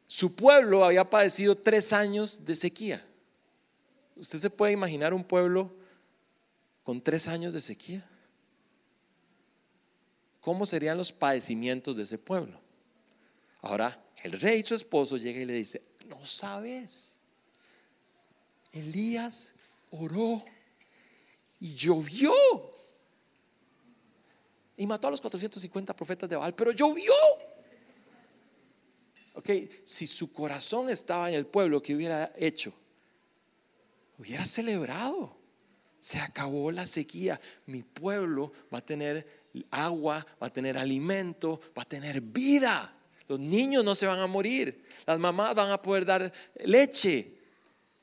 [0.09, 3.07] Su pueblo había padecido tres años de sequía.
[4.17, 5.73] ¿Usted se puede imaginar un pueblo
[6.83, 8.05] con tres años de sequía?
[10.41, 12.61] ¿Cómo serían los padecimientos de ese pueblo?
[13.61, 17.23] Ahora, el rey, su esposo, llega y le dice, no sabes,
[18.73, 19.55] Elías
[19.93, 20.43] oró
[21.61, 22.33] y llovió.
[24.79, 27.12] Y mató a los 450 profetas de Baal, pero llovió.
[29.35, 29.51] Ok,
[29.85, 32.73] si su corazón estaba en el pueblo, ¿qué hubiera hecho?
[34.19, 35.37] Hubiera celebrado.
[35.99, 37.41] Se acabó la sequía.
[37.67, 42.95] Mi pueblo va a tener agua, va a tener alimento, va a tener vida.
[43.27, 44.85] Los niños no se van a morir.
[45.07, 46.33] Las mamás van a poder dar
[46.64, 47.37] leche.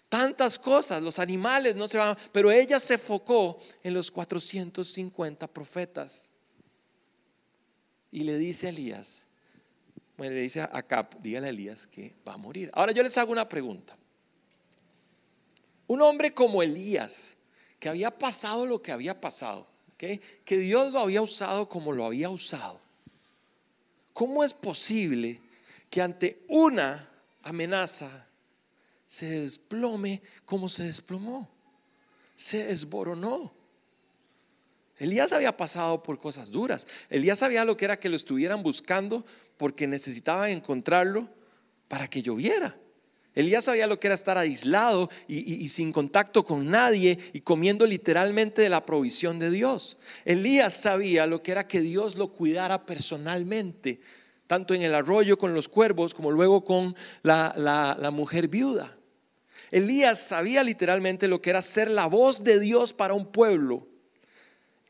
[0.09, 6.34] Tantas cosas, los animales no se van, pero ella se enfocó en los 450 profetas.
[8.15, 9.25] Y le dice a Elías,
[10.17, 12.71] le dice a Cap, dígale a Elías que va a morir.
[12.71, 13.97] Ahora yo les hago una pregunta.
[15.87, 17.35] Un hombre como Elías,
[17.77, 22.29] que había pasado lo que había pasado, que Dios lo había usado como lo había
[22.29, 22.79] usado.
[24.13, 25.41] ¿Cómo es posible
[25.89, 27.11] que ante una
[27.43, 28.29] amenaza
[29.05, 31.49] se desplome como se desplomó?
[32.33, 33.51] Se desboronó.
[34.97, 36.87] Elías había pasado por cosas duras.
[37.09, 39.25] Elías sabía lo que era que lo estuvieran buscando
[39.57, 41.27] porque necesitaban encontrarlo
[41.87, 42.77] para que lloviera.
[43.33, 48.61] Elías sabía lo que era estar aislado y, sin contacto con nadie y comiendo literalmente
[48.61, 49.97] de la provisión de Dios.
[50.23, 53.99] Elías sabía lo que era que Dios lo cuidara personalmente,
[54.47, 58.89] tanto en el arroyo con los cuervos como luego con la, mujer viuda.
[59.69, 63.85] Elías sabía literalmente lo que era ser la voz de Dios para un pueblo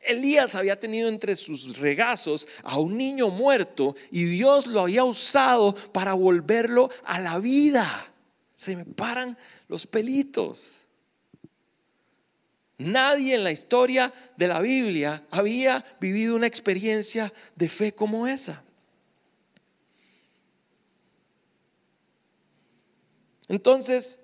[0.06, 5.74] Elías había tenido entre sus regazos a un niño muerto y Dios lo había usado
[5.92, 8.12] para volverlo a la vida.
[8.54, 9.36] Se me paran
[9.68, 10.82] los pelitos.
[12.78, 18.62] Nadie en la historia de la Biblia había vivido una experiencia de fe como esa.
[23.48, 24.18] Entonces,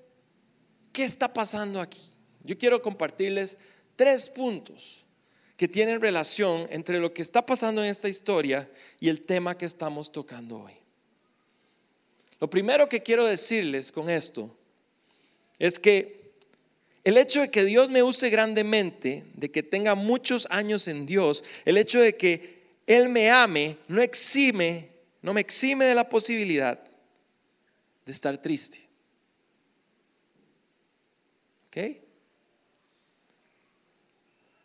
[0.92, 2.00] ¿qué está pasando aquí?
[2.44, 3.56] Yo quiero compartirles
[3.96, 5.01] tres puntos
[5.62, 9.64] que tienen relación entre lo que está pasando en esta historia y el tema que
[9.64, 10.72] estamos tocando hoy.
[12.40, 14.52] Lo primero que quiero decirles con esto
[15.60, 16.32] es que
[17.04, 21.44] el hecho de que Dios me use grandemente, de que tenga muchos años en Dios,
[21.64, 24.88] el hecho de que Él me ame, no exime,
[25.22, 26.82] no me exime de la posibilidad
[28.04, 28.80] de estar triste.
[31.68, 32.01] ¿Ok?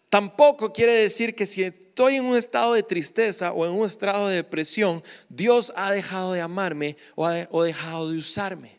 [0.10, 4.28] Tampoco quiere decir que si estoy en un estado de tristeza o en un estado
[4.28, 8.78] de depresión, Dios ha dejado de amarme o ha dejado de usarme.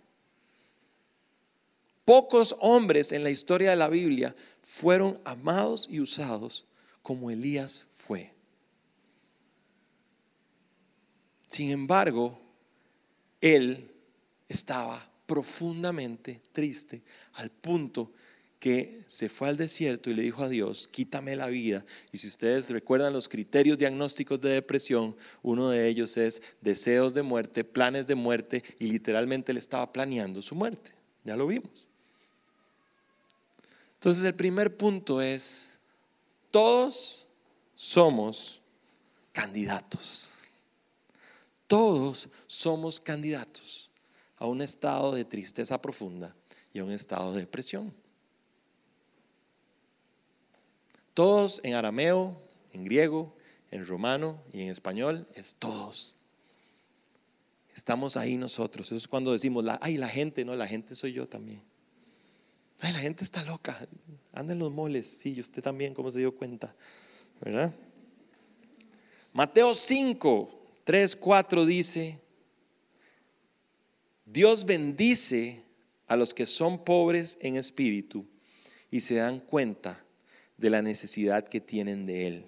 [2.07, 6.65] Pocos hombres en la historia de la Biblia fueron amados y usados
[7.03, 8.33] como Elías fue.
[11.47, 12.41] Sin embargo,
[13.43, 13.91] él
[14.49, 17.03] estaba profundamente triste
[17.35, 18.13] al punto
[18.59, 21.85] que se fue al desierto y le dijo a Dios, quítame la vida.
[22.11, 27.23] Y si ustedes recuerdan los criterios diagnósticos de depresión, uno de ellos es deseos de
[27.23, 30.93] muerte, planes de muerte, y literalmente le estaba planeando su muerte.
[31.25, 31.89] Ya lo vimos.
[33.95, 35.79] Entonces el primer punto es,
[36.51, 37.27] todos
[37.75, 38.63] somos
[39.33, 40.49] candidatos.
[41.69, 43.91] Todos somos candidatos
[44.37, 46.35] a un estado de tristeza profunda
[46.73, 47.93] y a un estado de depresión.
[51.19, 52.41] Todos en arameo,
[52.73, 53.35] en griego,
[53.73, 56.15] en romano y en español es todos.
[57.75, 58.87] Estamos ahí nosotros.
[58.87, 61.61] Eso es cuando decimos, ay, la gente, no, la gente soy yo también.
[62.79, 63.77] Ay, la gente está loca.
[64.33, 65.09] Anda en los moles.
[65.09, 66.73] Sí, usted también, como se dio cuenta.
[67.41, 67.75] ¿Verdad?
[69.33, 72.21] Mateo 5, 3, 4 dice,
[74.25, 75.65] Dios bendice
[76.07, 78.25] a los que son pobres en espíritu
[78.89, 80.05] y se dan cuenta
[80.59, 82.47] de la necesidad que tienen de Él,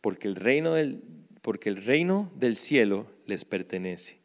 [0.00, 1.02] porque el reino del,
[1.42, 4.18] porque el reino del cielo les pertenece.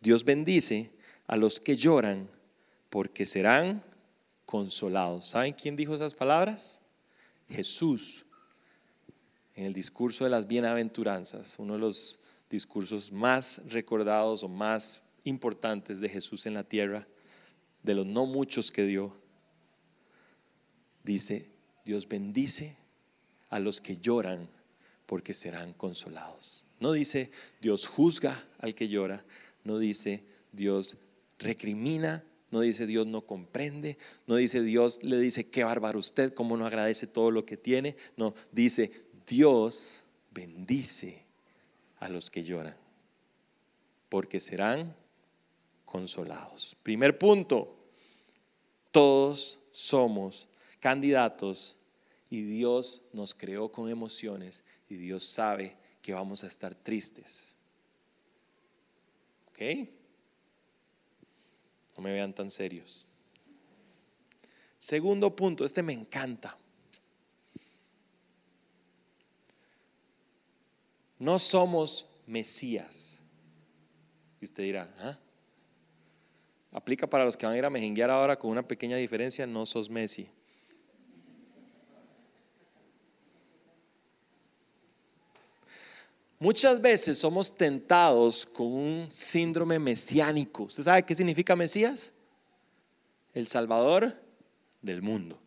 [0.00, 0.90] Dios bendice
[1.26, 2.28] a los que lloran,
[2.88, 3.82] porque serán
[4.46, 5.28] consolados.
[5.28, 6.80] ¿Saben quién dijo esas palabras?
[7.48, 8.24] Jesús,
[9.54, 16.00] en el discurso de las bienaventuranzas, uno de los discursos más recordados o más importantes
[16.00, 17.06] de Jesús en la tierra,
[17.82, 19.16] de los no muchos que dio,
[21.02, 21.51] dice,
[21.84, 22.76] Dios bendice
[23.50, 24.48] a los que lloran
[25.06, 26.66] porque serán consolados.
[26.80, 29.24] No dice Dios juzga al que llora,
[29.64, 30.96] no dice Dios
[31.38, 36.56] recrimina, no dice Dios no comprende, no dice Dios le dice qué bárbaro usted, cómo
[36.56, 38.92] no agradece todo lo que tiene, no, dice
[39.26, 41.24] Dios bendice
[41.98, 42.76] a los que lloran,
[44.08, 44.94] porque serán
[45.84, 46.76] consolados.
[46.82, 47.74] Primer punto,
[48.90, 50.48] todos somos
[50.82, 51.78] candidatos
[52.28, 57.54] y Dios nos creó con emociones y Dios sabe que vamos a estar tristes.
[59.46, 59.88] ¿Ok?
[61.96, 63.06] No me vean tan serios.
[64.76, 66.58] Segundo punto, este me encanta.
[71.20, 73.22] No somos Mesías.
[74.40, 75.16] Y usted dirá, ¿ah?
[76.72, 79.64] Aplica para los que van a ir a mejenguear ahora con una pequeña diferencia, no
[79.64, 80.28] sos Messi.
[86.42, 90.64] Muchas veces somos tentados con un síndrome mesiánico.
[90.64, 92.14] ¿Usted sabe qué significa Mesías?
[93.32, 94.12] El Salvador
[94.80, 95.38] del mundo.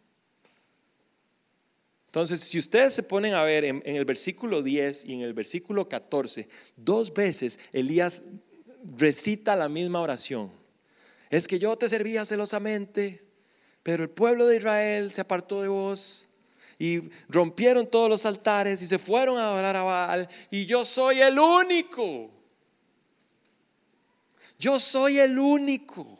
[2.06, 5.90] Entonces, si ustedes se ponen a ver en, el versículo 10 y en el versículo
[5.90, 8.24] 14, dos veces Elías
[8.96, 10.50] recita la misma oración.
[11.30, 13.22] Es que yo te servía celosamente,
[13.84, 16.30] pero el pueblo de Israel se apartó de vos
[16.78, 21.22] y rompieron todos los altares y se fueron a adorar a Baal y yo soy
[21.22, 22.32] el único.
[24.58, 26.20] Yo soy el único.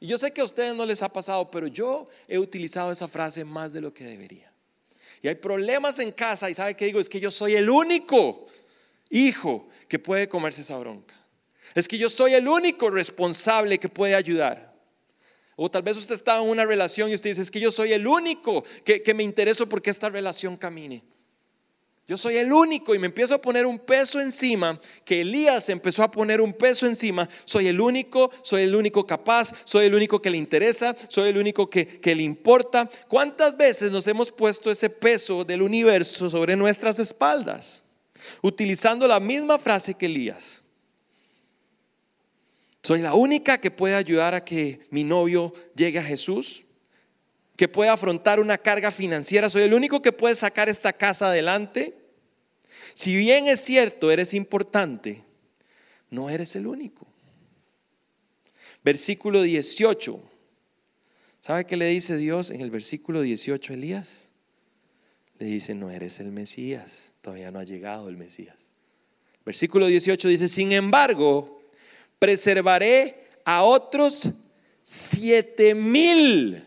[0.00, 3.08] Y yo sé que a ustedes no les ha pasado, pero yo he utilizado esa
[3.08, 4.52] frase más de lo que debería.
[5.22, 8.46] Y hay problemas en casa y sabe que digo, es que yo soy el único
[9.10, 11.14] hijo que puede comerse esa bronca.
[11.74, 14.67] Es que yo soy el único responsable que puede ayudar.
[15.60, 17.92] O tal vez usted está en una relación y usted dice, es que yo soy
[17.92, 21.02] el único que, me intereso porque esta relación camine.
[22.06, 26.04] Yo soy el único y me empiezo a poner un peso encima, que Elías empezó
[26.04, 27.28] a poner un peso encima.
[27.44, 31.38] Soy el único, soy el único capaz, soy el único que le interesa, soy el
[31.38, 32.88] único que, que le importa.
[33.08, 37.82] ¿Cuántas veces nos hemos puesto ese peso del universo sobre nuestras espaldas?
[38.42, 40.62] Utilizando la misma frase que Elías.
[42.88, 46.64] Soy la única que puede ayudar a que mi novio llegue a Jesús,
[47.54, 49.50] que puede afrontar una carga financiera.
[49.50, 51.94] Soy el único que puede sacar esta casa adelante.
[52.94, 55.22] Si bien es cierto, eres importante,
[56.08, 57.06] no eres el único.
[58.82, 60.22] Versículo 18.
[61.40, 64.30] ¿Sabe qué le dice Dios en el versículo 18 a Elías?
[65.38, 68.72] Le dice, no eres el Mesías, todavía no ha llegado el Mesías.
[69.44, 71.57] Versículo 18 dice, sin embargo,
[72.18, 74.30] preservaré a otros
[74.82, 76.64] siete mil.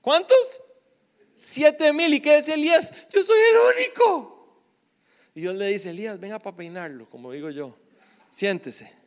[0.00, 0.62] ¿Cuántos?
[1.34, 2.14] Siete mil.
[2.14, 2.92] ¿Y qué dice Elías?
[3.12, 4.34] Yo soy el único.
[5.34, 7.76] Y Dios le dice, Elías, venga para peinarlo, como digo yo.
[8.30, 9.04] Siéntese.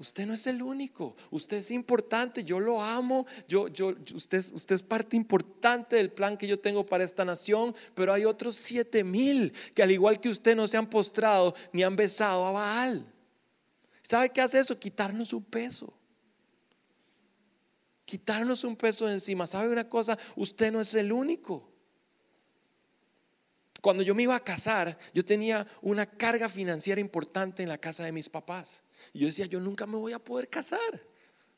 [0.00, 4.76] Usted no es el único, usted es importante, yo lo amo, yo, yo, usted, usted
[4.76, 9.02] es parte importante del plan que yo tengo para esta nación, pero hay otros siete
[9.02, 13.04] mil que al igual que usted no se han postrado ni han besado a Baal.
[14.08, 14.80] ¿Sabe qué hace eso?
[14.80, 15.92] Quitarnos un peso.
[18.06, 19.46] Quitarnos un peso de encima.
[19.46, 20.18] ¿Sabe una cosa?
[20.34, 21.70] Usted no es el único.
[23.82, 28.02] Cuando yo me iba a casar, yo tenía una carga financiera importante en la casa
[28.02, 28.82] de mis papás.
[29.12, 31.02] Y yo decía, yo nunca me voy a poder casar.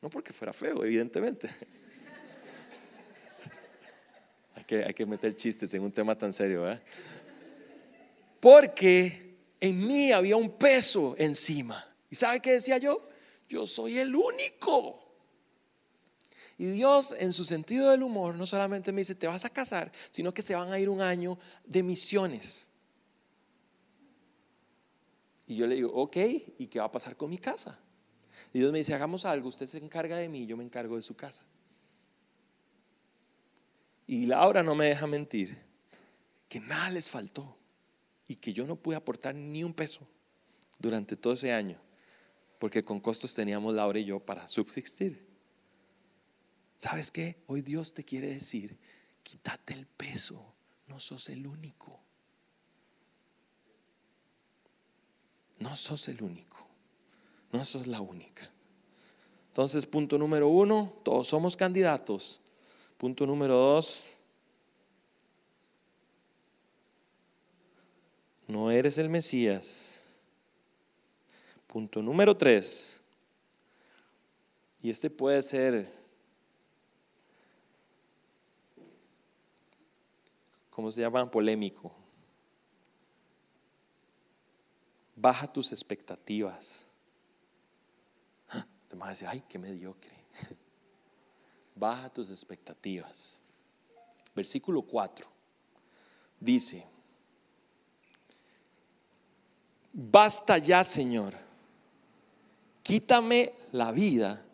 [0.02, 1.48] No porque fuera feo, evidentemente.
[4.56, 6.68] hay, que, hay que meter chistes en un tema tan serio.
[6.68, 6.82] ¿eh?
[8.40, 11.86] Porque en mí había un peso encima.
[12.10, 13.08] ¿Y sabe qué decía yo?
[13.48, 15.06] Yo soy el único.
[16.58, 19.90] Y Dios, en su sentido del humor, no solamente me dice, te vas a casar,
[20.10, 22.68] sino que se van a ir un año de misiones.
[25.46, 26.16] Y yo le digo, ok,
[26.58, 27.78] ¿y qué va a pasar con mi casa?
[28.52, 31.02] Y Dios me dice, hagamos algo, usted se encarga de mí, yo me encargo de
[31.02, 31.44] su casa.
[34.06, 35.56] Y Laura no me deja mentir,
[36.48, 37.56] que nada les faltó
[38.26, 40.06] y que yo no pude aportar ni un peso
[40.78, 41.80] durante todo ese año
[42.60, 45.26] porque con costos teníamos Laura y yo para subsistir.
[46.76, 47.42] ¿Sabes qué?
[47.46, 48.78] Hoy Dios te quiere decir,
[49.22, 50.54] quítate el peso,
[50.86, 51.98] no sos el único.
[55.58, 56.68] No sos el único,
[57.52, 58.50] no sos la única.
[59.48, 62.42] Entonces, punto número uno, todos somos candidatos,
[62.98, 64.18] Punto número dos.
[68.46, 69.99] No eres el Mesías.
[71.70, 73.00] Punto número tres.
[74.82, 75.88] Y este puede ser,
[80.68, 81.30] ¿cómo se llama?
[81.30, 81.92] Polémico.
[85.14, 86.88] Baja tus expectativas.
[88.80, 90.16] Usted a decir, ay, qué mediocre.
[91.76, 93.40] Baja tus expectativas.
[94.34, 95.30] Versículo 4
[96.40, 96.84] dice,
[99.92, 101.49] basta ya, Señor,
[102.82, 104.44] quítame la vida,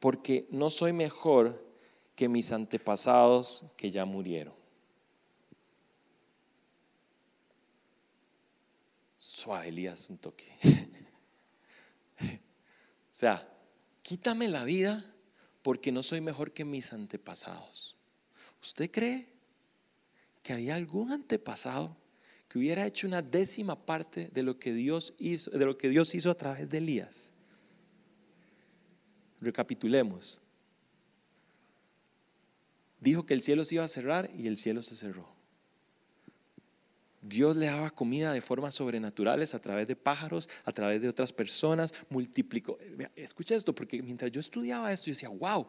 [0.00, 1.64] porque no soy mejor
[2.16, 4.54] que mis antepasados que ya murieron.
[9.16, 10.44] Suave, Elías, un toque.
[12.20, 12.26] o
[13.12, 13.48] sea,
[14.02, 15.04] quítame la vida
[15.62, 17.96] porque no soy mejor que mis antepasados.
[18.60, 19.28] ¿Usted cree
[20.42, 21.96] que hay algún antepasado
[22.48, 26.14] que hubiera hecho una décima parte de lo que Dios hizo, de lo que Dios
[26.14, 27.31] hizo a través de Elías?
[29.42, 30.40] Recapitulemos.
[33.00, 35.28] Dijo que el cielo se iba a cerrar y el cielo se cerró.
[37.20, 41.32] Dios le daba comida de formas sobrenaturales a través de pájaros, a través de otras
[41.32, 42.78] personas, multiplicó.
[43.14, 45.66] Escucha esto, porque mientras yo estudiaba esto, yo decía, wow,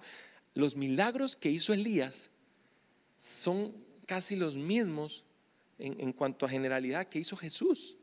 [0.56, 2.32] los milagros que hizo Elías
[3.18, 3.74] son
[4.06, 5.26] casi los mismos
[5.80, 7.98] en, cuanto a generalidad que hizo Jesús.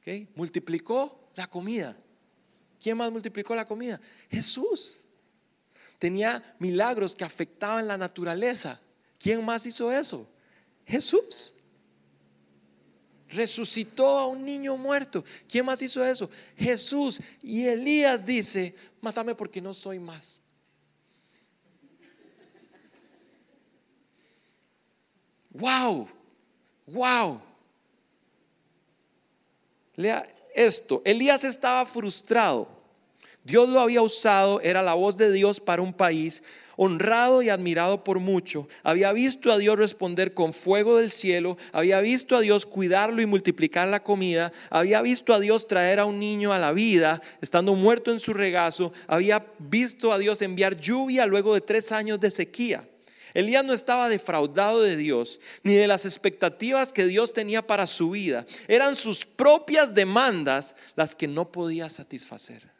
[0.00, 0.28] ¿Okay?
[0.34, 1.96] Multiplicó la comida.
[2.80, 4.00] ¿Quién más multiplicó la comida?
[4.30, 5.04] Jesús.
[5.98, 8.80] Tenía milagros que afectaban la naturaleza.
[9.18, 10.28] ¿Quién más hizo eso?
[10.86, 11.54] Jesús
[13.34, 15.24] resucitó a un niño muerto.
[15.48, 16.30] ¿Quién más hizo eso?
[16.56, 17.20] Jesús.
[17.42, 20.42] Y Elías dice, mátame porque no soy más.
[25.50, 26.08] Wow,
[26.86, 27.40] wow.
[29.96, 32.68] Lea esto, Elías estaba frustrado.
[33.44, 36.42] Dios lo había usado, era la voz de Dios para un país
[36.76, 42.00] honrado y admirado por mucho, había visto a Dios responder con fuego del cielo, había
[42.00, 46.18] visto a Dios cuidarlo y multiplicar la comida, había visto a Dios traer a un
[46.18, 51.26] niño a la vida, estando muerto en su regazo, había visto a Dios enviar lluvia
[51.26, 52.84] luego de tres años de sequía.
[53.34, 58.10] Elías no estaba defraudado de Dios ni de las expectativas que Dios tenía para su
[58.10, 58.46] vida.
[58.68, 62.72] Eran sus propias demandas las que no podía satisfacer.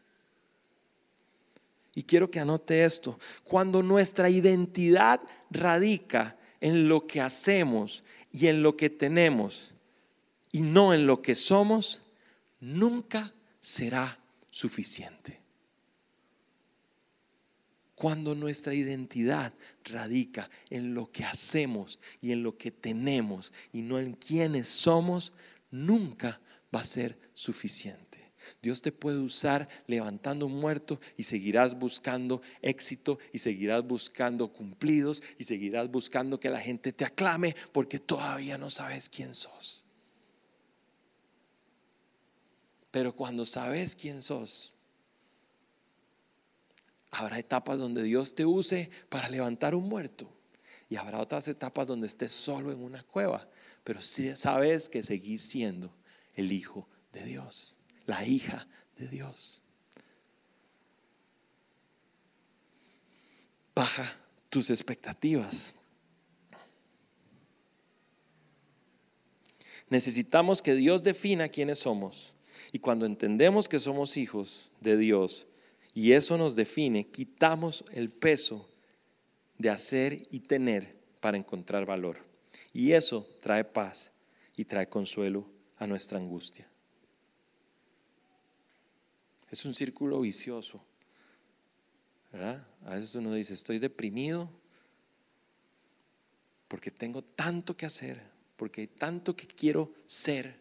[1.97, 3.19] Y quiero que anote esto.
[3.43, 9.75] Cuando nuestra identidad radica en lo que hacemos y en lo que tenemos
[10.53, 12.03] y no en lo que somos,
[12.61, 14.19] nunca será
[14.51, 15.44] suficiente.
[18.05, 23.99] Cuando nuestra identidad radica en lo que hacemos y en lo que tenemos y no
[23.99, 25.33] en quienes somos,
[25.71, 26.39] nunca
[26.77, 28.21] va a ser suficiente.
[28.61, 35.23] Dios te puede usar levantando un muerto y seguirás buscando éxito y seguirás buscando cumplidos
[35.39, 39.87] y seguirás buscando que la gente te aclame porque todavía no sabes quién sos.
[42.91, 44.74] Pero cuando sabes quién sos,
[47.15, 50.31] habrá etapas donde Dios te use para levantar un muerto
[50.89, 53.49] y habrá otras etapas donde estés solo en una cueva,
[53.83, 55.95] pero si sabes que seguís siendo
[56.35, 58.67] el Hijo de Dios la hija
[58.99, 59.63] de Dios.
[63.75, 65.75] Baja tus expectativas.
[69.89, 72.35] Necesitamos que Dios defina quiénes somos.
[72.73, 75.47] Y cuando entendemos que somos hijos de Dios
[75.95, 78.69] y eso nos define, quitamos el peso
[79.59, 82.19] de hacer y tener para encontrar valor.
[82.73, 84.11] Y eso trae paz
[84.57, 86.69] y trae consuelo a nuestra angustia.
[89.51, 90.85] Es un círculo vicioso.
[92.85, 94.51] A veces uno dice, estoy deprimido
[96.67, 98.21] porque tengo tanto que hacer,
[98.57, 100.57] porque hay tanto que quiero ser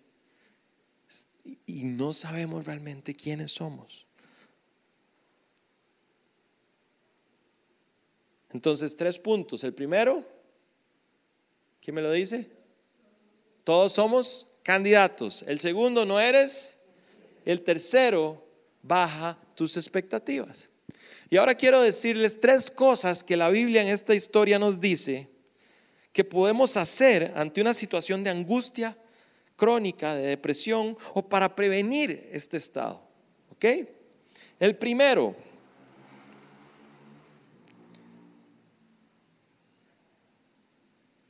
[1.66, 4.08] y no sabemos realmente quiénes somos.
[8.54, 9.64] Entonces, tres puntos.
[9.64, 10.24] El primero,
[11.82, 12.50] ¿quién me lo dice?
[13.64, 15.44] Todos somos candidatos.
[15.48, 16.78] El segundo, no eres.
[17.46, 18.44] El tercero,
[18.82, 20.70] baja tus expectativas.
[21.30, 25.28] Y ahora quiero decirles tres cosas que la Biblia en esta historia nos dice
[26.12, 28.96] que podemos hacer ante una situación de angustia
[29.56, 33.02] crónica, de depresión o para prevenir este estado.
[33.50, 33.66] ¿Ok?
[34.60, 35.36] El primero,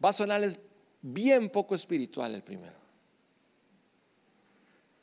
[0.04, 0.60] Va a sonarles
[1.02, 2.76] bien poco espiritual el primero.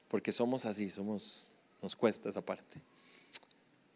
[0.08, 2.80] Porque somos así, somos, nos cuesta esa parte.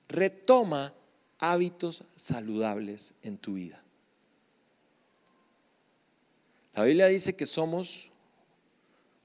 [0.09, 0.94] Retoma
[1.38, 3.82] hábitos saludables en tu vida.
[6.74, 8.11] La Biblia dice que somos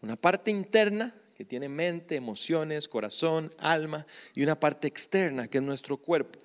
[0.02, 4.06] una parte interna que tiene mente, emociones, corazón, alma
[4.36, 6.40] y una parte externa que es nuestro cuerpo.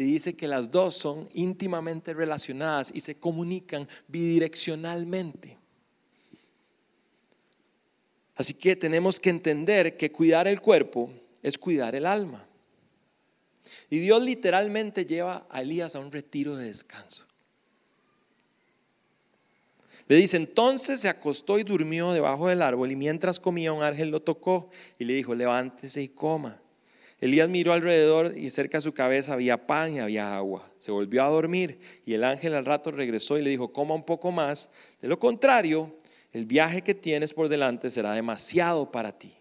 [0.00, 5.58] Y dice que las dos son íntimamente relacionadas y se comunican bidireccionalmente.
[8.34, 11.10] Así que tenemos que entender que cuidar el cuerpo
[11.42, 12.42] es cuidar el alma.
[13.90, 17.26] Y Dios literalmente lleva a Elías a un retiro de descanso.
[20.08, 24.08] Le dice, entonces se acostó y durmió debajo del árbol y mientras comía un ángel
[24.08, 26.58] lo tocó y le dijo, levántese y coma.
[27.20, 30.66] Elías miró alrededor y cerca de su cabeza había pan y había agua.
[30.78, 34.04] Se volvió a dormir y el ángel al rato regresó y le dijo, coma un
[34.04, 34.70] poco más.
[35.02, 35.94] De lo contrario,
[36.32, 39.32] el viaje que tienes por delante será demasiado para ti.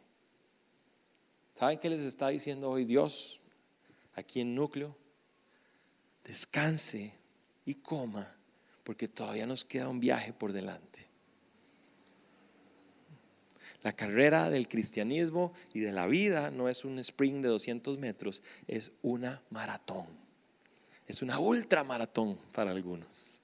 [1.57, 3.39] ¿Saben qué les está diciendo hoy Dios
[4.15, 4.95] aquí en núcleo?
[6.25, 7.13] Descanse
[7.65, 8.37] y coma,
[8.83, 11.08] porque todavía nos queda un viaje por delante.
[13.83, 18.41] La carrera del cristianismo y de la vida no es un sprint de 200 metros,
[18.67, 20.07] es una maratón.
[21.07, 23.41] Es una ultramaratón para algunos.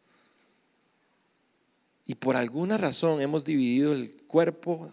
[2.06, 4.92] Y por alguna razón hemos dividido el cuerpo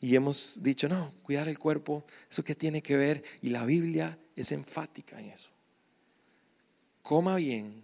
[0.00, 3.24] y hemos dicho, no, cuidar el cuerpo, ¿eso qué tiene que ver?
[3.40, 5.50] Y la Biblia es enfática en eso.
[7.00, 7.82] Coma bien,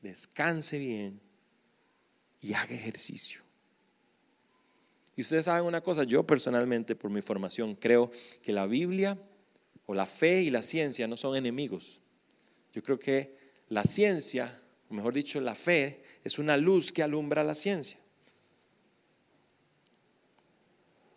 [0.00, 1.20] descanse bien
[2.40, 3.41] y haga ejercicio.
[5.16, 8.10] Y ustedes saben una cosa, yo personalmente por mi formación creo
[8.42, 9.18] que la Biblia
[9.86, 12.00] o la fe y la ciencia no son enemigos.
[12.72, 13.36] Yo creo que
[13.68, 17.98] la ciencia, o mejor dicho, la fe es una luz que alumbra la ciencia.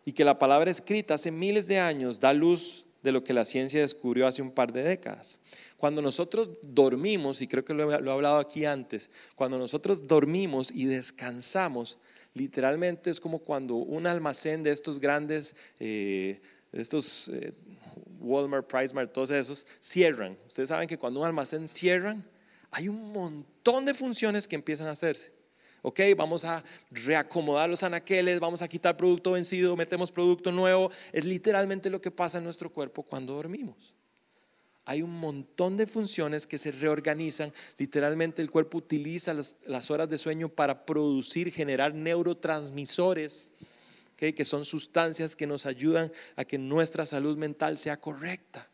[0.04, 3.46] Y que la palabra escrita hace miles de años da luz de lo que la
[3.46, 5.40] ciencia descubrió hace un par de décadas.
[5.78, 10.86] Cuando nosotros dormimos, y creo que lo he, hablado aquí antes, cuando nosotros dormimos y
[10.86, 11.98] descansamos,
[12.36, 16.40] literalmente es como cuando un almacén de estos grandes, eh,
[16.72, 17.52] estos eh,
[18.20, 20.38] Walmart, PriceMart, todos esos, cierran.
[20.46, 22.24] Ustedes saben que cuando un almacén cierran,
[22.72, 25.34] hay un montón de funciones que empiezan a hacerse.
[25.82, 30.92] Ok, vamos a reacomodar los anaqueles, vamos a quitar producto vencido, metemos producto nuevo.
[31.14, 33.96] Es literalmente lo que pasa en nuestro cuerpo cuando dormimos.
[34.86, 37.52] Hay un montón de funciones que se reorganizan.
[37.78, 43.52] Literalmente el cuerpo utiliza las horas de sueño para producir, generar neurotransmisores,
[44.18, 48.70] que son sustancias que nos ayudan a que nuestra salud mental sea correcta.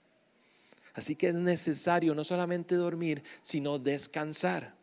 [0.93, 4.75] Así que es necesario no solamente dormir, sino descansar.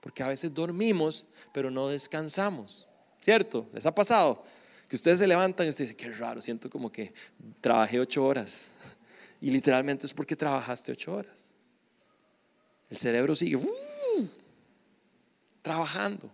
[0.00, 2.88] Porque a veces dormimos, pero no descansamos.
[3.20, 3.68] ¿Cierto?
[3.72, 4.44] ¿Les ha pasado?
[4.88, 7.14] Que ustedes se levantan y ustedes dicen, qué raro, siento como que
[7.60, 8.72] trabajé ocho horas.
[9.44, 11.54] Y literalmente es porque trabajaste ocho horas.
[12.88, 14.28] El cerebro sigue uh,
[15.60, 16.32] trabajando.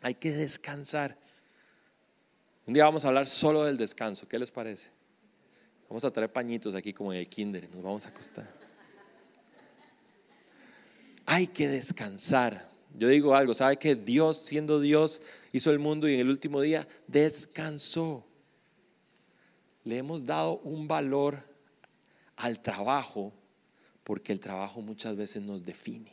[0.00, 1.18] Hay que descansar.
[2.66, 4.26] Un día vamos a hablar solo del descanso.
[4.26, 4.88] ¿Qué les parece?
[5.86, 8.50] Vamos a traer pañitos aquí como en el kinder, nos vamos a acostar.
[11.26, 12.70] Hay que descansar.
[12.96, 15.20] Yo digo algo, ¿sabe que Dios siendo Dios
[15.52, 18.26] hizo el mundo y en el último día descansó?
[19.84, 21.52] Le hemos dado un valor
[22.36, 23.32] al trabajo
[24.04, 26.12] porque el trabajo muchas veces nos define.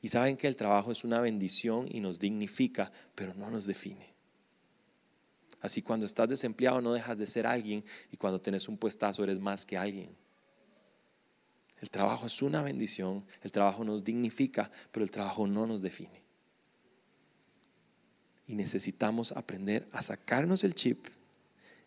[0.00, 4.04] Y saben que el trabajo es una bendición y nos dignifica, pero no nos define.
[5.60, 9.38] Así cuando estás desempleado no dejas de ser alguien y cuando tienes un puestazo eres
[9.38, 10.10] más que alguien.
[11.80, 16.20] El trabajo es una bendición, el trabajo nos dignifica, pero el trabajo no nos define.
[18.46, 21.06] Y necesitamos aprender a sacarnos el chip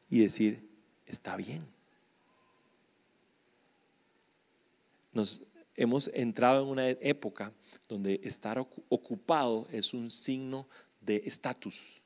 [0.10, 0.70] y decir,
[1.06, 1.75] está bien.
[5.16, 5.42] Nos
[5.76, 7.52] hemos entrado en una época
[7.90, 10.68] donde estar ocupado es un signo
[11.02, 12.04] de estatus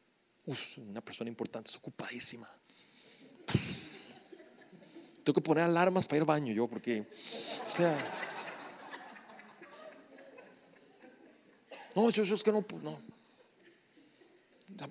[0.77, 2.49] una persona importante, es ocupadísima.
[5.23, 7.05] Tengo que poner alarmas para ir al baño yo, porque,
[7.67, 7.95] o sea,
[11.95, 13.01] no, yo, es que no, no.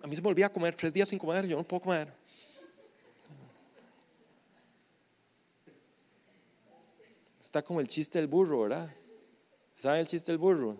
[0.02, 2.17] A mí se me olvida comer tres días sin comer, yo no puedo comer.
[7.48, 8.94] Está como el chiste del burro, ¿verdad?
[9.72, 10.76] ¿Sabe el chiste del burro?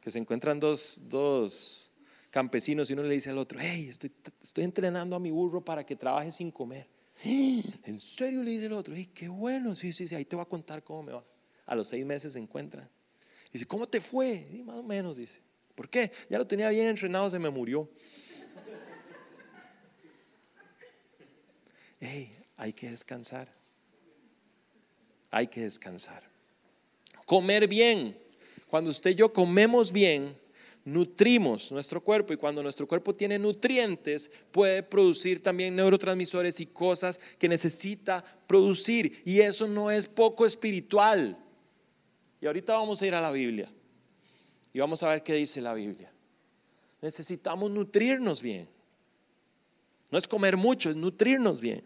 [0.00, 1.90] Que se encuentran dos, dos
[2.30, 5.84] campesinos y uno le dice al otro, hey, estoy, estoy entrenando a mi burro para
[5.84, 6.88] que trabaje sin comer.
[7.24, 8.44] ¿En serio?
[8.44, 10.84] Le dice el otro, hey, qué bueno, sí, sí, sí, ahí te voy a contar
[10.84, 11.24] cómo me va.
[11.66, 12.88] A los seis meses se encuentran.
[13.52, 14.46] Dice, ¿cómo te fue?
[14.52, 15.40] Y más o menos, dice.
[15.74, 16.12] ¿Por qué?
[16.30, 17.90] Ya lo tenía bien entrenado, se me murió.
[21.98, 23.63] Hey, hay que descansar.
[25.34, 26.22] Hay que descansar.
[27.26, 28.16] Comer bien.
[28.68, 30.32] Cuando usted y yo comemos bien,
[30.84, 37.18] nutrimos nuestro cuerpo y cuando nuestro cuerpo tiene nutrientes puede producir también neurotransmisores y cosas
[37.36, 41.36] que necesita producir y eso no es poco espiritual.
[42.40, 43.68] Y ahorita vamos a ir a la Biblia
[44.72, 46.12] y vamos a ver qué dice la Biblia.
[47.02, 48.68] Necesitamos nutrirnos bien.
[50.12, 51.82] No es comer mucho, es nutrirnos bien.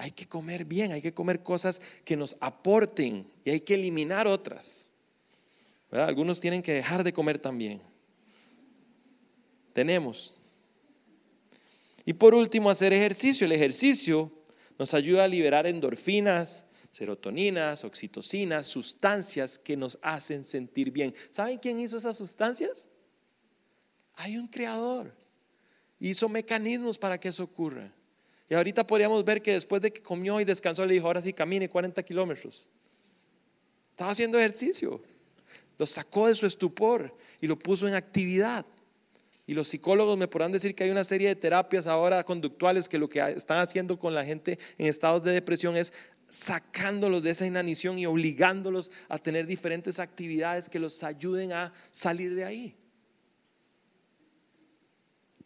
[0.00, 4.26] Hay que comer bien, hay que comer cosas que nos aporten y hay que eliminar
[4.26, 4.88] otras.
[5.90, 7.82] Algunos tienen que dejar de comer también.
[9.74, 10.40] Tenemos.
[12.06, 13.44] Y por último, hacer ejercicio.
[13.44, 14.32] El ejercicio
[14.78, 21.14] nos ayuda a liberar endorfinas, serotoninas, oxitocinas, sustancias que nos hacen sentir bien.
[21.30, 22.88] ¿Saben quién hizo esas sustancias?
[24.14, 25.14] Hay un creador.
[25.98, 27.92] Hizo mecanismos para que eso ocurra.
[28.50, 31.32] Y ahorita podríamos ver que después de que comió y descansó, le dijo, ahora sí
[31.32, 32.68] camine 40 kilómetros.
[33.92, 35.00] Estaba haciendo ejercicio
[35.80, 38.66] lo sacó de su estupor y lo puso en actividad.
[39.46, 42.98] Y los psicólogos me podrán decir que hay una serie de terapias ahora conductuales que
[42.98, 45.94] lo que están haciendo con la gente en estados de depresión es
[46.28, 52.34] sacándolos de esa inanición y obligándolos a tener diferentes actividades que los ayuden a salir
[52.34, 52.76] de ahí.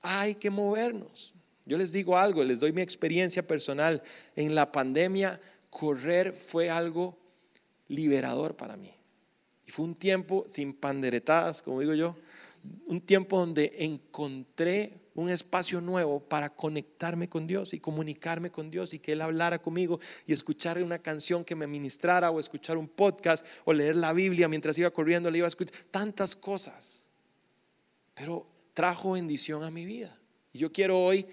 [0.03, 1.33] Hay que movernos.
[1.67, 4.03] Yo les digo algo, les doy mi experiencia personal.
[4.37, 5.41] En la pandemia,
[5.71, 7.17] correr fue algo
[7.89, 8.91] liberador para mí.
[9.67, 12.17] Y fue un tiempo sin panderetadas, como digo yo,
[12.87, 18.95] un tiempo donde encontré un espacio nuevo para conectarme con Dios y comunicarme con Dios
[18.95, 22.89] y que Él hablara conmigo y escuchar una canción que me ministrara o escuchar un
[22.89, 27.05] podcast o leer la Biblia mientras iba corriendo, le iba a escuchar tantas cosas.
[28.15, 30.17] Pero trajo bendición a mi vida.
[30.53, 31.27] Y yo quiero hoy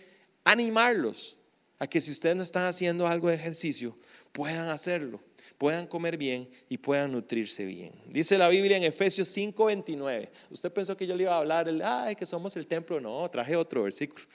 [0.43, 1.39] animarlos
[1.79, 3.95] a que si ustedes no están haciendo algo de ejercicio,
[4.31, 5.19] puedan hacerlo
[5.61, 7.91] puedan comer bien y puedan nutrirse bien.
[8.07, 10.27] Dice la Biblia en Efesios 5:29.
[10.49, 12.99] Usted pensó que yo le iba a hablar, el, ay, que somos el templo.
[12.99, 14.25] No, traje otro versículo,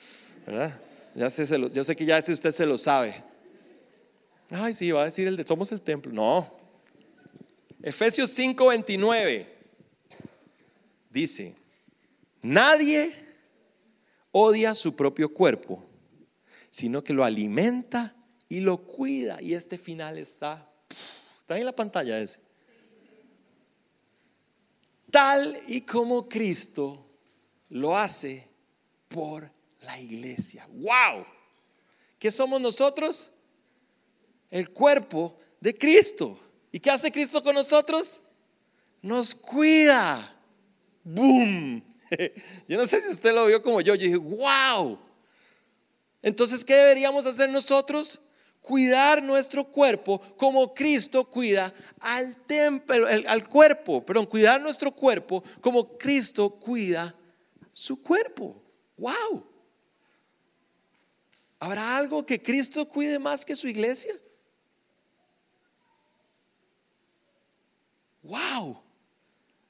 [0.46, 0.80] ¿verdad?
[1.16, 3.12] Ya sé, yo sé que ya ese usted se lo sabe.
[4.50, 6.12] Ay, sí, va a decir el de somos el templo.
[6.12, 6.48] No.
[7.82, 9.46] Efesios 5:29
[11.11, 11.57] dice,
[12.40, 13.11] nadie
[14.30, 15.82] odia su propio cuerpo,
[16.76, 18.14] sino que lo alimenta
[18.50, 19.40] y lo cuida.
[19.40, 20.70] Y este final está
[21.46, 22.40] Está en la pantalla ese.
[25.12, 27.08] Tal y como Cristo
[27.68, 28.46] lo hace
[29.06, 29.48] por
[29.82, 30.68] la iglesia.
[30.72, 31.24] ¡Wow!
[32.18, 33.30] ¿Qué somos nosotros?
[34.50, 36.36] El cuerpo de Cristo.
[36.72, 38.22] ¿Y qué hace Cristo con nosotros?
[39.00, 40.36] Nos cuida.
[41.04, 41.80] ¡Boom!
[42.68, 43.94] Yo no sé si usted lo vio como yo.
[43.94, 45.05] Yo dije, ¡wow!
[46.26, 48.20] Entonces, ¿qué deberíamos hacer nosotros?
[48.60, 55.96] cuidar nuestro cuerpo como Cristo cuida al templo, al cuerpo, perdón, cuidar nuestro cuerpo como
[55.96, 57.14] Cristo cuida
[57.70, 58.60] su cuerpo.
[58.96, 59.46] Wow.
[61.60, 64.12] ¿Habrá algo que Cristo cuide más que su iglesia?
[68.24, 68.82] Wow.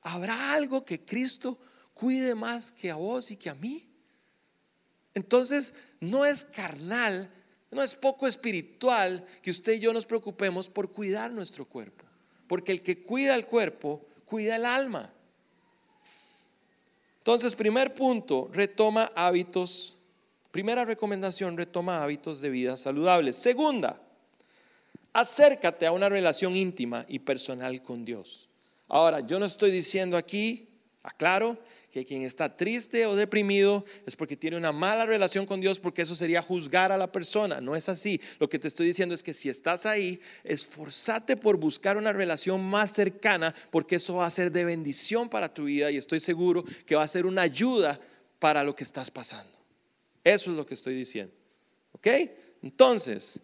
[0.01, 1.59] ¿Habrá algo que Cristo
[1.93, 3.87] cuide más que a vos y que a mí?
[5.17, 5.73] Entonces,
[6.11, 7.31] no es carnal
[7.71, 12.05] no es poco espiritual que usted y yo nos preocupemos por cuidar nuestro cuerpo.
[12.49, 15.13] Porque el que cuida el cuerpo, cuida el alma.
[17.19, 19.97] Entonces, primer punto, retoma hábitos.
[20.53, 23.37] Primera recomendación, retoma hábitos de vida saludables.
[23.37, 24.01] Segunda,
[25.13, 28.49] acércate a una relación íntima y personal con Dios.
[28.89, 30.69] Ahora, yo no estoy diciendo aquí,
[31.03, 31.59] aclaro,
[31.97, 36.03] que quien está triste o deprimido es porque tiene una mala relación con Dios, porque
[36.03, 37.63] eso sería juzgar a la persona.
[37.63, 38.21] No es así.
[38.39, 42.63] Lo que te estoy diciendo es que si estás ahí, esforzate por buscar una relación
[42.63, 46.67] más cercana, porque eso va a ser de bendición para tu vida y estoy seguro
[46.85, 47.99] que va a ser una ayuda
[48.41, 49.57] para lo que estás pasando.
[50.23, 51.33] Eso es lo que estoy diciendo.
[51.93, 52.09] ¿Ok?
[52.63, 53.41] Entonces,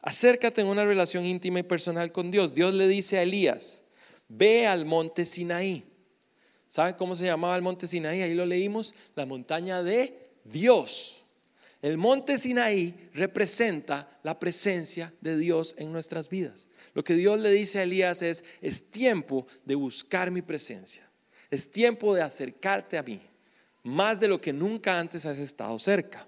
[0.00, 2.52] acércate en una relación íntima y personal con Dios.
[2.52, 3.84] Dios le dice a Elías,
[4.36, 5.84] ve al monte Sinaí.
[6.66, 8.22] ¿Saben cómo se llamaba el monte Sinaí?
[8.22, 11.22] Ahí lo leímos, la montaña de Dios.
[11.82, 16.68] El monte Sinaí representa la presencia de Dios en nuestras vidas.
[16.94, 21.08] Lo que Dios le dice a Elías es, es tiempo de buscar mi presencia.
[21.50, 23.20] Es tiempo de acercarte a mí,
[23.82, 26.26] más de lo que nunca antes has estado cerca.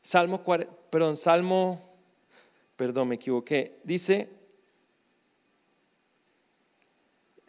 [0.00, 0.44] Salmo,
[0.90, 1.82] perdón, Salmo,
[2.76, 3.80] perdón, me equivoqué.
[3.82, 4.37] Dice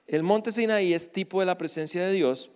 [0.09, 2.51] el monte Sinaí es tipo de la presencia de Dios.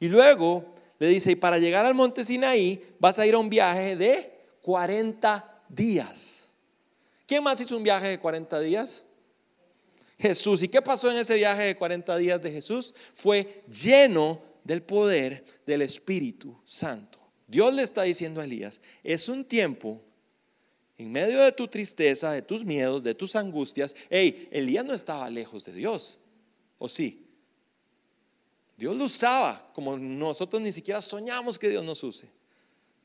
[0.00, 3.48] Y luego le dice, y para llegar al monte Sinaí vas a ir a un
[3.48, 4.32] viaje de
[4.62, 6.48] 40 días.
[7.26, 9.04] ¿Quién más hizo un viaje de 40 días?
[10.18, 10.62] Jesús.
[10.62, 12.94] ¿Y qué pasó en ese viaje de 40 días de Jesús?
[13.14, 17.20] Fue lleno del poder del Espíritu Santo.
[17.46, 20.00] Dios le está diciendo a Elías, es un tiempo
[20.98, 23.94] en medio de tu tristeza, de tus miedos, de tus angustias.
[24.08, 26.18] Hey, Elías no estaba lejos de Dios,
[26.78, 27.26] ¿o sí?
[28.76, 32.28] Dios lo usaba como nosotros ni siquiera soñamos que Dios nos use.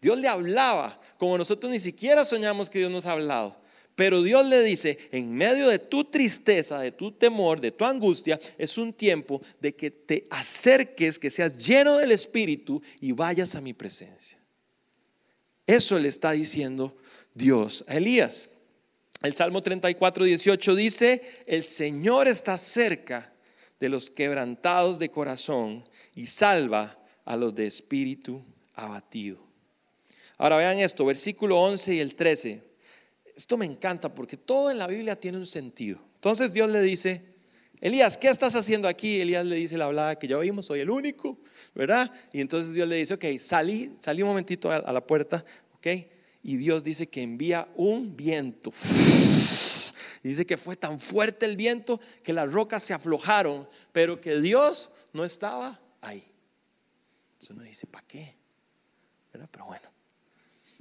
[0.01, 3.61] Dios le hablaba como nosotros ni siquiera soñamos que Dios nos ha hablado.
[3.95, 8.39] Pero Dios le dice, en medio de tu tristeza, de tu temor, de tu angustia,
[8.57, 13.61] es un tiempo de que te acerques, que seas lleno del Espíritu y vayas a
[13.61, 14.39] mi presencia.
[15.67, 16.97] Eso le está diciendo
[17.33, 18.49] Dios a Elías.
[19.21, 23.31] El Salmo 34, 18 dice, el Señor está cerca
[23.81, 25.83] de los quebrantados de corazón
[26.15, 29.39] y salva a los de espíritu abatido.
[30.37, 32.63] Ahora vean esto, versículo 11 y el 13.
[33.35, 35.99] Esto me encanta porque todo en la Biblia tiene un sentido.
[36.13, 37.23] Entonces Dios le dice,
[37.79, 39.19] Elías, ¿qué estás haciendo aquí?
[39.19, 41.39] Elías le dice la hablada que ya oímos, soy el único,
[41.73, 42.11] ¿verdad?
[42.31, 45.87] Y entonces Dios le dice, ok, salí, salí un momentito a la puerta, ok,
[46.43, 48.71] y Dios dice que envía un viento.
[50.29, 54.91] Dice que fue tan fuerte el viento que las rocas se aflojaron, pero que Dios
[55.13, 56.23] no estaba ahí.
[57.33, 58.41] Entonces uno dice, ¿para qué?
[59.31, 59.89] Pero bueno.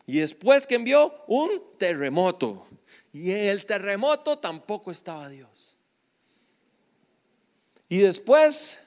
[0.06, 2.66] Y después que envió un terremoto.
[3.12, 5.76] Y en el terremoto tampoco estaba Dios.
[7.88, 8.86] Y después,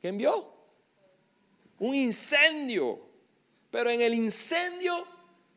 [0.00, 0.52] ¿qué envió?
[1.78, 3.00] Un incendio.
[3.70, 5.06] Pero en el incendio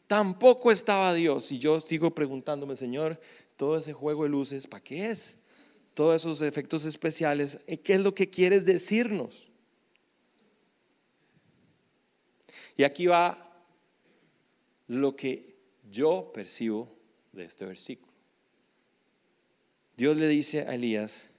[0.08, 1.52] tampoco estaba Dios.
[1.52, 3.20] Y yo sigo preguntándome, Señor,
[3.64, 5.38] todo ese juego de luces, ¿para qué es?
[5.94, 9.54] Todos esos efectos especiales, ¿qué es lo que quieres decirnos?
[12.76, 13.64] Y aquí va
[14.88, 15.56] lo que
[15.90, 16.94] yo percibo
[17.32, 18.12] de este versículo.
[19.96, 21.30] Dios le dice a Elías,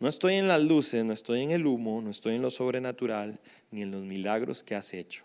[0.00, 3.40] no estoy en las luces, no estoy en el humo, no estoy en lo sobrenatural,
[3.70, 5.24] ni en los milagros que has hecho.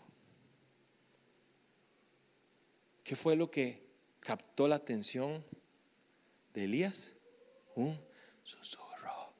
[3.03, 3.81] ¿Qué fue lo que
[4.19, 5.43] captó la atención
[6.53, 7.15] de Elías?
[7.75, 7.99] Un
[8.43, 9.33] susurro.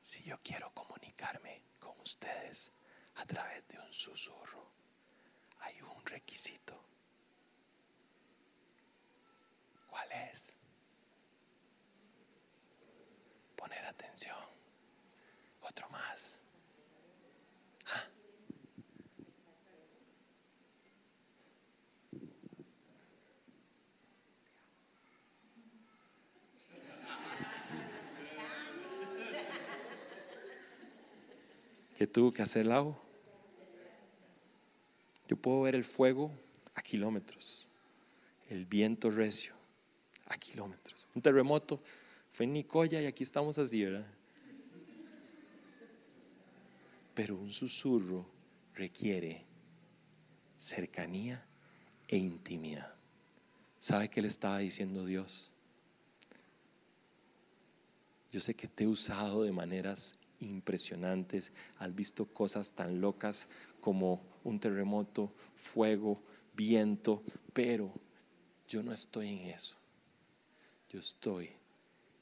[0.00, 2.70] Si yo quiero comunicarme con ustedes
[3.16, 4.70] a través de un susurro,
[5.60, 6.84] hay un requisito.
[9.88, 10.58] ¿Cuál es?
[13.64, 14.36] poner atención.
[15.62, 16.43] Otro más.
[32.04, 33.00] ¿Qué tuvo que hacer el agua?
[35.26, 36.30] Yo puedo ver el fuego
[36.74, 37.70] a kilómetros,
[38.50, 39.54] el viento recio
[40.26, 41.80] a kilómetros, un terremoto
[42.30, 44.06] fue en Nicoya y aquí estamos así, ¿verdad?
[47.14, 48.26] Pero un susurro
[48.74, 49.46] requiere
[50.58, 51.42] cercanía
[52.08, 52.94] e intimidad.
[53.78, 55.52] ¿Sabe qué le estaba diciendo Dios?
[58.30, 63.48] Yo sé que te he usado de maneras impresionantes, has visto cosas tan locas
[63.80, 66.22] como un terremoto, fuego,
[66.54, 67.22] viento,
[67.52, 67.92] pero
[68.68, 69.76] yo no estoy en eso.
[70.90, 71.50] Yo estoy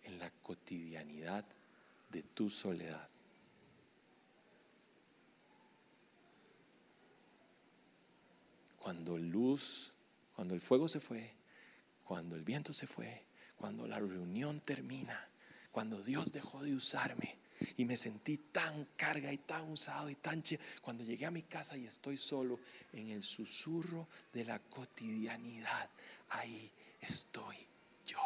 [0.05, 1.45] en la cotidianidad
[2.11, 3.09] de tu soledad.
[8.79, 9.93] Cuando luz,
[10.35, 11.37] cuando el fuego se fue,
[12.05, 13.25] cuando el viento se fue,
[13.57, 15.29] cuando la reunión termina,
[15.73, 17.39] cuando Dios dejó de usarme
[17.77, 21.43] y me sentí tan carga y tan usado y tan chido, cuando llegué a mi
[21.43, 22.61] casa y estoy solo
[22.93, 25.91] en el susurro de la cotidianidad,
[26.29, 26.71] ahí
[27.01, 27.57] estoy
[28.07, 28.19] yo.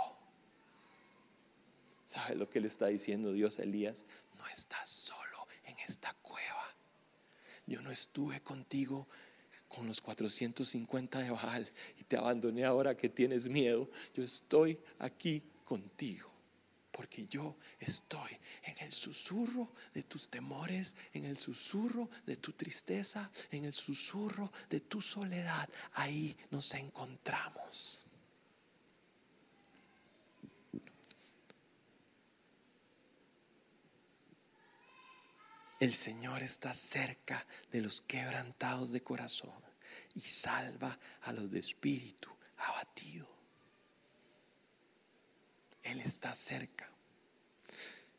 [2.04, 4.04] ¿Sabe lo que le está diciendo Dios a Elías?
[4.38, 6.76] No estás solo en esta cueva.
[7.66, 9.08] Yo no estuve contigo
[9.68, 11.68] con los 450 de Baal
[11.98, 13.90] y te abandoné ahora que tienes miedo.
[14.14, 16.35] Yo estoy aquí contigo.
[16.96, 23.30] Porque yo estoy en el susurro de tus temores, en el susurro de tu tristeza,
[23.50, 25.68] en el susurro de tu soledad.
[25.92, 28.06] Ahí nos encontramos.
[35.78, 39.62] El Señor está cerca de los quebrantados de corazón
[40.14, 43.35] y salva a los de espíritu abatido.
[45.86, 46.88] Él está cerca.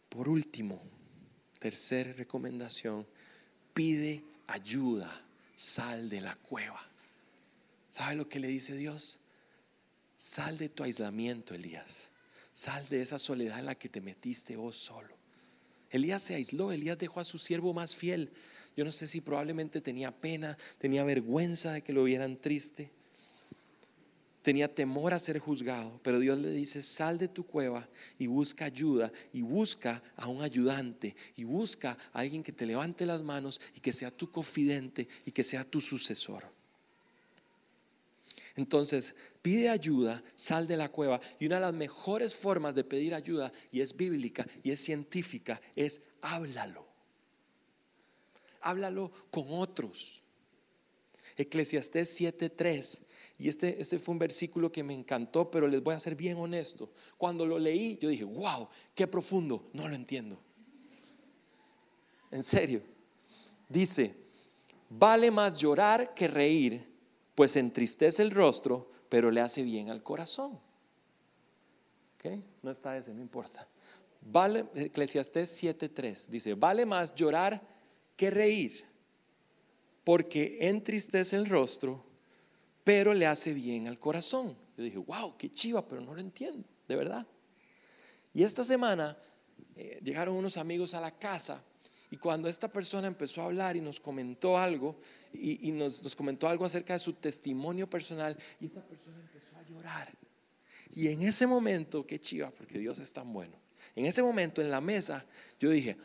[0.10, 0.82] Por último,
[1.60, 3.06] tercera recomendación,
[3.74, 5.12] pide ayuda,
[5.56, 6.82] sal de la cueva.
[7.90, 9.20] ¿Sabe lo que le dice Dios?
[10.16, 12.12] Sal de tu aislamiento, Elías.
[12.54, 15.16] Sal de esa soledad en la que te metiste vos solo.
[15.92, 18.32] Elías se aisló, Elías dejó a su siervo más fiel.
[18.78, 22.92] Yo no sé si probablemente tenía pena, tenía vergüenza de que lo vieran triste
[24.42, 28.66] tenía temor a ser juzgado, pero Dios le dice, sal de tu cueva y busca
[28.66, 33.60] ayuda y busca a un ayudante y busca a alguien que te levante las manos
[33.76, 36.46] y que sea tu confidente y que sea tu sucesor.
[38.56, 39.14] Entonces,
[39.44, 41.22] pide ayuda, sal de la cueva.
[41.40, 45.62] Y una de las mejores formas de pedir ayuda, y es bíblica y es científica,
[45.76, 46.86] es háblalo.
[48.62, 50.24] Háblalo con otros.
[51.38, 53.04] Eclesiastés 7:3
[53.40, 56.38] y este, este fue un versículo que me encantó, pero les voy a ser bien
[56.38, 56.92] honesto.
[57.18, 60.40] Cuando lo leí, yo dije, wow, qué profundo, no lo entiendo.
[62.32, 62.82] En serio.
[63.70, 64.16] Dice,
[64.90, 66.84] vale más llorar que reír,
[67.36, 70.60] pues entristece el rostro, pero le hace bien al corazón.
[72.16, 72.26] ¿Ok?
[72.64, 73.68] No está ese, no importa.
[74.22, 77.62] Vale, Eclesiastés 7:3 dice, vale más llorar
[78.16, 78.84] que reír,
[80.04, 82.04] porque entristece el rostro,
[82.88, 84.56] pero le hace bien al corazón.
[84.78, 87.28] Yo dije, wow, qué chiva, pero no lo entiendo, de verdad.
[88.34, 89.18] Y esta semana
[89.76, 91.62] eh, llegaron unos amigos a la casa
[92.10, 94.98] y cuando esta persona empezó a hablar y nos comentó algo,
[95.34, 99.64] y, nos, nos, comentó algo acerca de su testimonio personal, y esa persona empezó a
[99.64, 100.10] llorar.
[100.96, 103.58] Y en ese momento, qué chiva, porque Dios es tan bueno.
[103.98, 105.26] En ese momento en la mesa,
[105.60, 105.98] yo dije,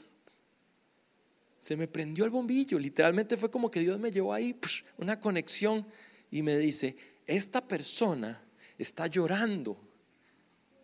[1.60, 4.58] se me prendió el bombillo, literalmente fue como que Dios me llevó ahí,
[4.98, 5.86] una conexión
[6.32, 8.42] y me dice, esta persona
[8.78, 9.78] está llorando.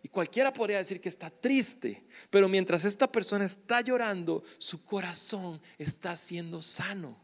[0.01, 5.59] Y cualquiera podría decir que está triste, pero mientras esta persona está llorando, su corazón
[5.77, 7.19] está siendo sano.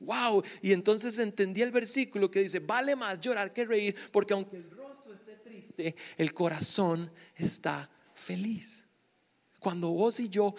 [0.00, 4.56] Wow, y entonces entendí el versículo que dice, vale más llorar que reír, porque aunque
[4.56, 8.88] el rostro esté triste, el corazón está feliz.
[9.60, 10.54] Cuando vos y yo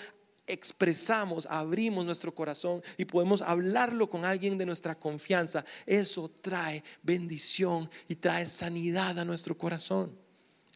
[0.47, 7.89] expresamos, abrimos nuestro corazón y podemos hablarlo con alguien de nuestra confianza, eso trae bendición
[8.07, 10.17] y trae sanidad a nuestro corazón.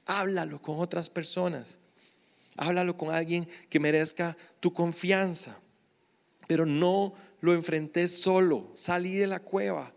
[0.06, 1.80] Háblalo con otras personas.
[2.58, 5.58] Háblalo con alguien que merezca tu confianza.
[6.48, 8.72] Pero no lo enfrentes solo.
[8.76, 9.94] Salí de la cueva.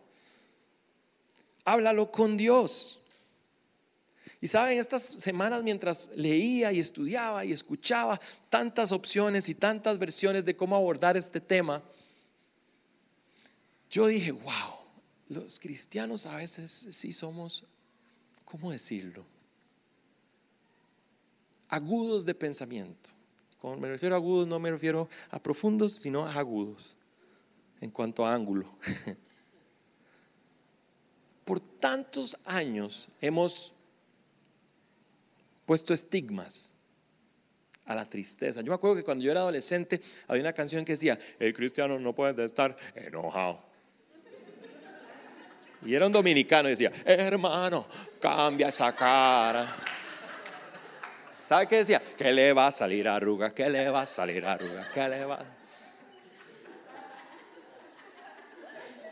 [1.64, 3.03] Háblalo con Dios.
[4.44, 8.20] Y saben, estas semanas mientras leía y estudiaba y escuchaba
[8.50, 11.82] tantas opciones y tantas versiones de cómo abordar este tema,
[13.88, 14.74] yo dije, wow,
[15.28, 17.64] los cristianos a veces sí somos,
[18.44, 19.24] ¿cómo decirlo?
[21.70, 23.08] Agudos de pensamiento.
[23.58, 26.96] Cuando me refiero a agudos no me refiero a profundos, sino a agudos
[27.80, 28.68] en cuanto a ángulo.
[31.46, 33.72] Por tantos años hemos
[35.66, 36.74] puesto estigmas
[37.84, 38.60] a la tristeza.
[38.60, 41.98] Yo me acuerdo que cuando yo era adolescente había una canción que decía, el cristiano
[41.98, 43.62] no puede estar enojado.
[45.84, 47.86] Y era un dominicano y decía, hermano,
[48.20, 49.76] cambia esa cara.
[51.42, 52.00] ¿Sabe qué decía?
[52.16, 55.44] Que le va a salir arruga, que le va a salir arruga, que le va.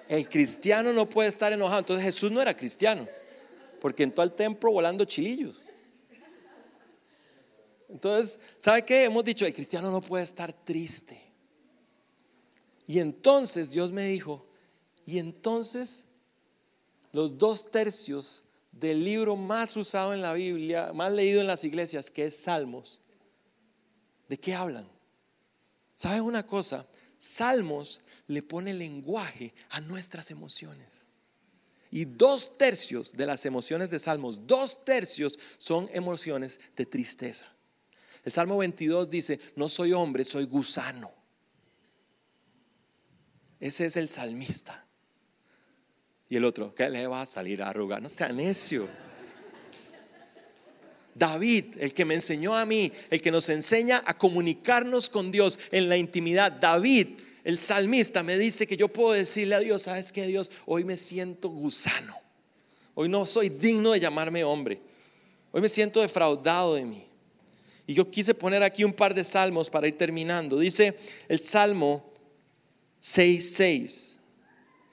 [0.09, 1.81] El cristiano no puede estar enojado.
[1.81, 3.07] Entonces Jesús no era cristiano,
[3.83, 5.63] porque entró al templo volando chilillos.
[8.03, 9.05] Entonces, ¿sabe qué?
[9.05, 11.23] Hemos dicho, el cristiano no puede estar triste.
[12.85, 14.45] Y entonces Dios me dijo,
[15.07, 16.07] y entonces
[17.13, 18.43] los dos tercios
[18.73, 23.01] del libro más usado en la Biblia, más leído en las iglesias, que es Salmos,
[24.29, 24.89] ¿de qué hablan?
[25.95, 26.85] ¿Sabe una cosa?
[27.21, 31.09] Salmos le pone lenguaje a nuestras emociones.
[31.93, 37.52] Y dos tercios de las emociones de Salmos, dos tercios son emociones de tristeza.
[38.25, 41.11] El Salmo 22 dice, no soy hombre, soy gusano.
[43.59, 44.87] Ese es el salmista.
[46.29, 48.01] Y el otro, ¿qué le va a salir a arrugar?
[48.01, 48.89] No sea necio.
[51.15, 55.59] David, el que me enseñó a mí, el que nos enseña a comunicarnos con Dios
[55.71, 56.53] en la intimidad.
[56.53, 57.09] David,
[57.45, 60.51] el salmista, me dice que yo puedo decirle a Dios, ¿sabes qué Dios?
[60.65, 62.17] Hoy me siento gusano.
[62.95, 64.81] Hoy no soy digno de llamarme hombre.
[65.51, 67.12] Hoy me siento defraudado de mí.
[67.93, 70.59] Y yo quise poner aquí un par de salmos para ir terminando.
[70.59, 72.07] Dice el Salmo
[73.03, 74.19] 6.6.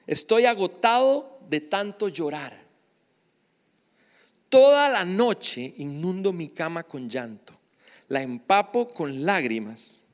[0.06, 2.62] Estoy agotado de tanto llorar.
[4.50, 7.58] Toda la noche inundo mi cama con llanto,
[8.10, 10.08] la empapo con lágrimas.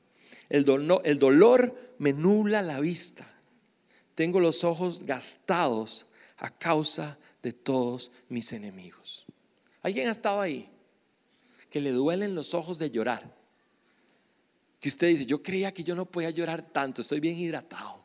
[0.48, 0.64] El,
[1.02, 3.26] el dolor me nubla la vista.
[4.14, 6.06] Tengo los ojos gastados
[6.36, 9.26] a causa de todos mis enemigos.
[9.82, 10.70] ¿Alguien ha estado ahí?
[11.70, 13.34] Que le duelen los ojos de llorar.
[14.80, 18.04] Que usted dice, yo creía que yo no podía llorar tanto, estoy bien hidratado.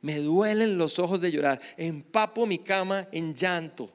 [0.00, 3.90] Me duelen los ojos de llorar, empapo mi cama en llanto.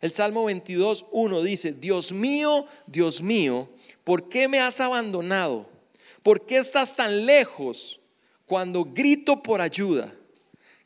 [0.00, 3.68] El Salmo 22, 1 dice, Dios mío, Dios mío,
[4.04, 5.68] ¿por qué me has abandonado?
[6.22, 8.00] ¿Por qué estás tan lejos
[8.44, 10.12] cuando grito por ayuda?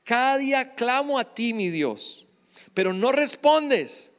[0.05, 2.27] Cada día clamo a ti, mi Dios,
[2.73, 4.13] pero no respondes.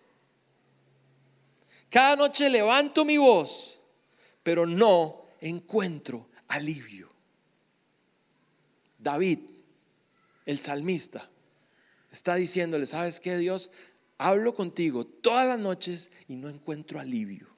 [1.91, 3.77] Cada noche levanto mi voz,
[4.43, 7.09] pero no encuentro alivio.
[8.97, 9.39] David,
[10.45, 11.29] el salmista,
[12.09, 13.71] está diciéndole, ¿sabes qué, Dios?
[14.17, 17.49] Hablo contigo todas las noches y no encuentro alivio.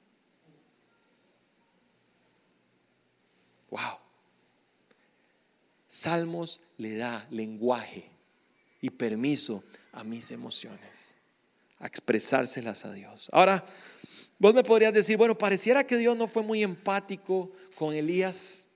[3.70, 3.98] Wow.
[5.86, 8.10] Salmos le da lenguaje
[8.80, 9.62] y permiso
[9.92, 11.18] a mis emociones,
[11.78, 13.28] a expresárselas a Dios.
[13.32, 13.64] Ahora,
[14.38, 18.66] vos me podrías decir, bueno, pareciera que Dios no fue muy empático con Elías.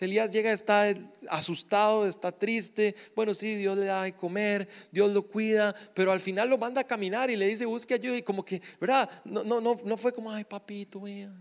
[0.00, 0.94] Elías llega, está
[1.28, 2.94] asustado, está triste.
[3.16, 6.82] Bueno, sí, Dios le da de comer, Dios lo cuida, pero al final lo manda
[6.82, 8.16] a caminar y le dice, busque ayuda.
[8.16, 9.10] Y como que, ¿verdad?
[9.24, 11.32] No, no, no, no fue como, ay, papito, vea.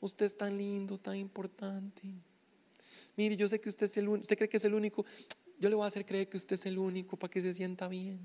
[0.00, 2.02] Usted es tan lindo, tan importante.
[3.16, 4.22] Mire, yo sé que usted es el único.
[4.22, 5.06] ¿Usted cree que es el único?
[5.58, 7.88] Yo le voy a hacer creer que usted es el único para que se sienta
[7.88, 8.20] bien.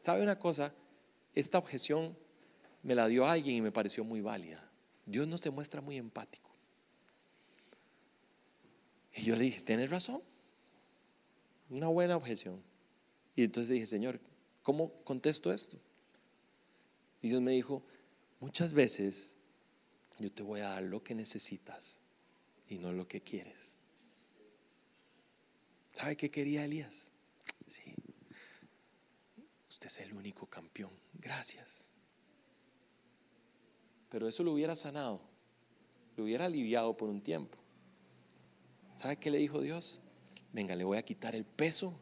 [0.00, 0.72] ¿Sabe una cosa?
[1.34, 2.16] Esta objeción
[2.82, 4.70] me la dio alguien y me pareció muy válida.
[5.06, 6.50] Dios no se muestra muy empático.
[9.14, 10.22] Y yo le dije, tienes razón.
[11.68, 12.62] Una buena objeción.
[13.36, 14.20] Y entonces dije, Señor,
[14.62, 15.78] ¿cómo contesto esto?
[17.22, 17.82] Y Dios me dijo,
[18.40, 19.34] muchas veces
[20.18, 22.00] yo te voy a dar lo que necesitas
[22.68, 23.78] y no lo que quieres.
[25.94, 27.12] ¿Sabe qué quería Elías?
[27.66, 27.94] Sí.
[29.80, 30.90] Usted es el único campeón.
[31.14, 31.94] Gracias.
[34.10, 35.22] Pero eso lo hubiera sanado,
[36.18, 37.56] lo hubiera aliviado por un tiempo.
[38.96, 40.00] ¿Sabe qué le dijo Dios?
[40.52, 41.98] Venga, le voy a quitar el peso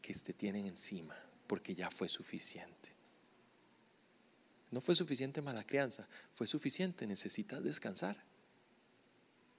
[0.00, 1.16] que este tienen encima,
[1.48, 2.94] porque ya fue suficiente.
[4.70, 8.22] No fue suficiente mala crianza, fue suficiente, necesitas descansar.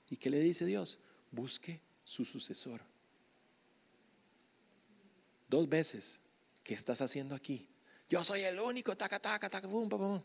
[0.10, 1.00] ¿Y qué le dice Dios?
[1.34, 2.82] Busque su sucesor.
[5.50, 6.22] Dos veces,
[6.64, 7.68] ¿qué estás haciendo aquí?
[8.08, 10.22] Yo soy el único, taca, taca, taca, bum, bum, bum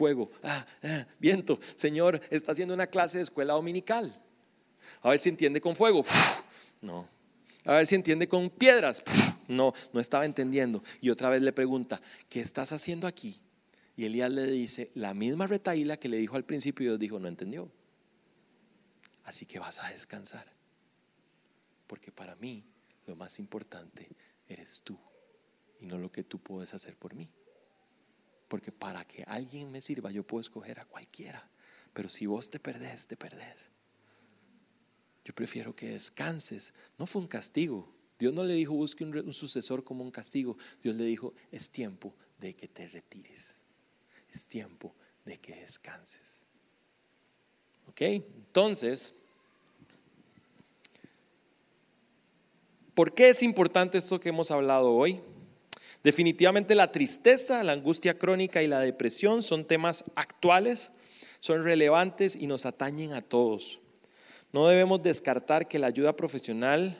[0.00, 1.60] fuego, ah, ah, viento.
[1.74, 4.10] Señor, está haciendo una clase de escuela dominical.
[5.02, 6.04] A ver si entiende con fuego.
[6.80, 7.06] No.
[7.66, 9.02] A ver si entiende con piedras.
[9.48, 10.82] No, no estaba entendiendo.
[11.00, 13.42] Y otra vez le pregunta, ¿qué estás haciendo aquí?
[13.96, 17.26] Y Elías le dice la misma retaíla que le dijo al principio Dios dijo, no
[17.26, 17.70] entendió.
[19.24, 20.46] Así que vas a descansar.
[21.88, 22.64] Porque para mí
[23.06, 24.08] lo más importante
[24.52, 24.98] eres tú
[25.80, 27.30] y no lo que tú puedes hacer por mí.
[28.48, 31.50] Porque para que alguien me sirva, yo puedo escoger a cualquiera.
[31.92, 33.70] Pero si vos te perdés, te perdés.
[35.24, 36.74] Yo prefiero que descanses.
[36.98, 37.94] No fue un castigo.
[38.18, 40.56] Dios no le dijo busque un, sucesor como un castigo.
[40.82, 43.62] Dios le dijo es tiempo de que te retires.
[44.30, 44.94] Es tiempo
[45.24, 46.44] de que descanses.
[47.86, 48.00] ¿Ok?
[48.02, 49.14] Entonces,
[53.00, 55.20] ¿por qué es importante esto que hemos hablado hoy?
[56.04, 60.90] Definitivamente la tristeza, la angustia crónica y la depresión son temas actuales,
[61.38, 63.80] son relevantes y nos atañen a todos.
[64.52, 66.94] No debemos descartar que la ayuda profesional,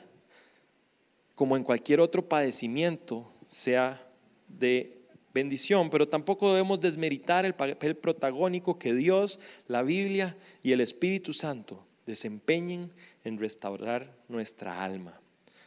[1.35, 4.01] como en cualquier otro padecimiento, sea
[4.47, 5.03] de
[5.35, 11.31] bendición, pero tampoco debemos desmeritar el papel protagónico que Dios, la Biblia y el Espíritu
[11.31, 12.91] Santo desempeñen
[13.23, 15.20] en restaurar nuestra alma.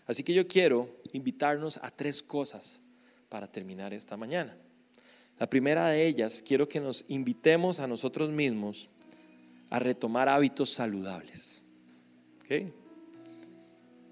[0.06, 2.80] Así que yo quiero invitarnos a tres cosas
[3.28, 4.56] para terminar esta mañana.
[5.38, 8.90] La primera de ellas, quiero que nos invitemos a nosotros mismos
[9.70, 11.62] a retomar hábitos saludables.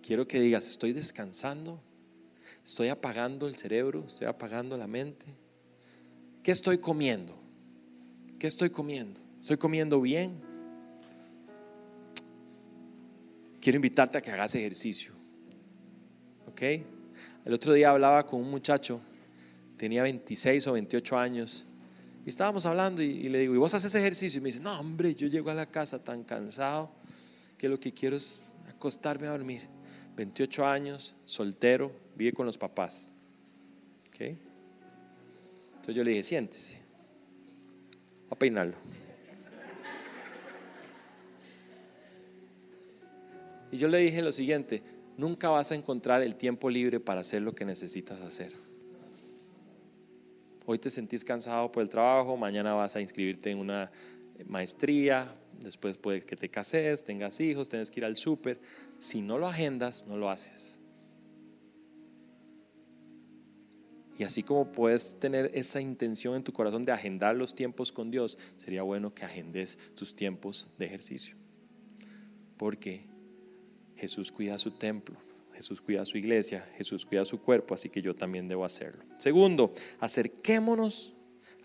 [0.03, 1.81] Quiero que digas, estoy descansando,
[2.65, 5.27] estoy apagando el cerebro, estoy apagando la mente.
[6.43, 7.37] ¿Qué estoy comiendo?
[8.41, 9.21] ¿Qué estoy comiendo?
[9.41, 10.41] ¿Estoy comiendo bien?
[13.61, 15.12] Quiero invitarte a que hagas ejercicio.
[16.53, 16.63] ¿Ok?
[17.45, 19.01] El otro día hablaba con un muchacho
[19.83, 21.67] tenía 26 o 28 años.
[22.25, 24.39] Y estábamos hablando y, le digo, ¿y vos haces ejercicio?
[24.39, 26.89] Y me dice, no, hombre, yo llego a la casa tan cansado
[27.59, 29.63] que lo que quiero es acostarme a dormir.
[30.15, 33.09] 28 años, soltero, vive con los papás.
[34.11, 34.39] ¿Okay?
[35.71, 36.79] Entonces yo le dije, siéntese,
[38.31, 38.77] a peinarlo.
[43.73, 44.81] Y yo le dije lo siguiente,
[45.23, 48.53] nunca vas a encontrar el tiempo libre para hacer lo que necesitas hacer.
[50.67, 53.91] Hoy te sentís cansado por el trabajo, mañana vas a inscribirte en una
[54.47, 58.61] maestría, después puede que te cases, tengas hijos, tengas que ir al súper.
[58.99, 60.81] Si no lo agendas, no lo haces.
[64.19, 68.11] Y así como puedes tener esa intención en tu corazón de agendar los tiempos con
[68.11, 71.37] Dios, sería bueno que agendes tus tiempos de ejercicio.
[72.57, 73.12] Porque
[74.03, 75.17] Jesús cuida su templo,
[75.55, 79.05] Jesús cuida su iglesia, Jesús cuida su cuerpo, así que yo también debo hacerlo.
[79.17, 81.15] Segundo, acerquémonos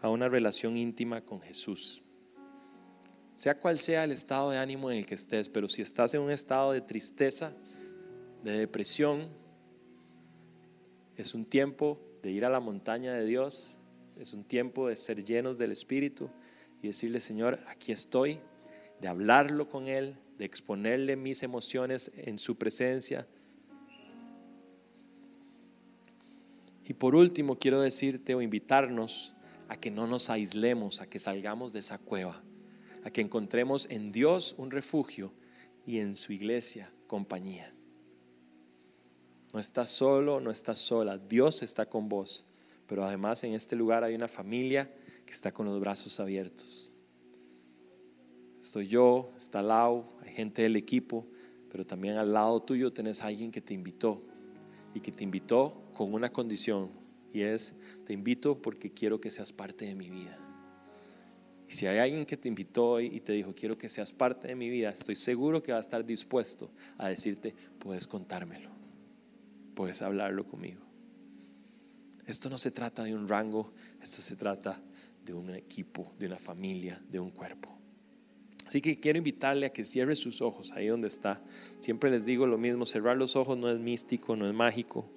[0.04, 2.04] a una relación íntima con Jesús.
[3.36, 6.22] Sea cual sea el estado de ánimo en el que estés, pero si estás en
[6.22, 7.52] un estado de tristeza,
[8.44, 9.28] de depresión,
[11.16, 13.80] es un tiempo de ir a la montaña de Dios,
[14.16, 16.30] es un tiempo de ser llenos del Espíritu
[16.84, 18.38] y decirle, Señor, aquí estoy,
[19.02, 23.28] de hablarlo con Él, de exponerle mis emociones en su presencia.
[26.86, 29.34] Y por último, quiero decirte o invitarnos
[29.68, 32.42] a que no nos aislemos, a que salgamos de esa cueva,
[33.04, 35.34] a que encontremos en Dios un refugio
[35.86, 37.74] y en su iglesia compañía.
[39.54, 42.46] No estás solo, no estás sola, Dios está con vos,
[42.86, 44.94] pero además en este lugar hay una familia
[45.26, 46.96] que está con los brazos abiertos.
[48.60, 50.06] Estoy yo, está Lau,
[50.38, 51.26] gente del equipo,
[51.72, 54.22] pero también al lado tuyo tenés a alguien que te invitó
[54.94, 56.92] y que te invitó con una condición
[57.34, 57.74] y es,
[58.06, 60.38] te invito porque quiero que seas parte de mi vida.
[61.68, 64.56] Y si hay alguien que te invitó y te dijo, quiero que seas parte de
[64.56, 66.70] mi vida, estoy seguro que va a estar dispuesto
[67.00, 68.70] a decirte, puedes contármelo,
[69.74, 70.82] puedes hablarlo conmigo.
[72.28, 73.74] Esto no se trata de un rango,
[74.04, 74.80] esto se trata
[75.26, 77.77] de un equipo, de una familia, de un cuerpo.
[78.68, 81.42] Así que quiero invitarle a que cierre sus ojos ahí donde está.
[81.80, 85.10] Siempre les digo lo mismo, cerrar los ojos no es místico, no es mágico.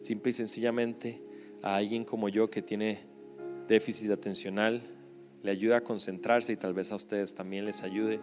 [0.00, 1.20] Simple y sencillamente
[1.62, 2.98] a alguien como yo que tiene
[3.68, 4.80] déficit atencional
[5.42, 8.18] le ayuda a concentrarse y tal vez a ustedes también les ayude.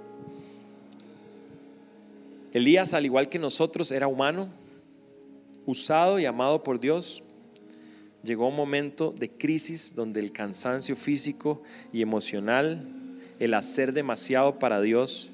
[2.51, 4.49] Elías, al igual que nosotros, era humano,
[5.67, 7.23] usado y amado por Dios.
[8.23, 11.61] Llegó un momento de crisis donde el cansancio físico
[11.93, 12.96] y emocional
[13.39, 15.31] el hacer demasiado para Dios,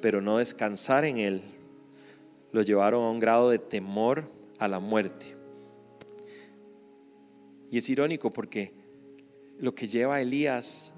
[0.00, 1.42] pero no descansar en Él,
[2.52, 4.28] lo llevaron a un grado de temor
[4.58, 5.34] a la muerte.
[7.70, 8.72] Y es irónico porque
[9.58, 10.94] lo que lleva a Elías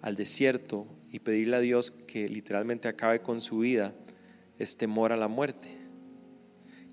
[0.00, 3.94] al desierto y pedirle a Dios que literalmente acabe con su vida
[4.58, 5.78] es temor a la muerte.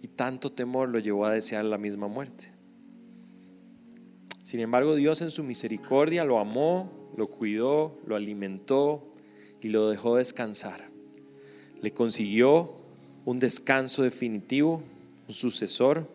[0.01, 2.51] Y tanto temor lo llevó a desear la misma muerte.
[4.43, 9.03] Sin embargo, Dios en su misericordia lo amó, lo cuidó, lo alimentó
[9.61, 10.89] y lo dejó descansar.
[11.81, 12.73] Le consiguió
[13.25, 14.83] un descanso definitivo,
[15.27, 16.07] un sucesor.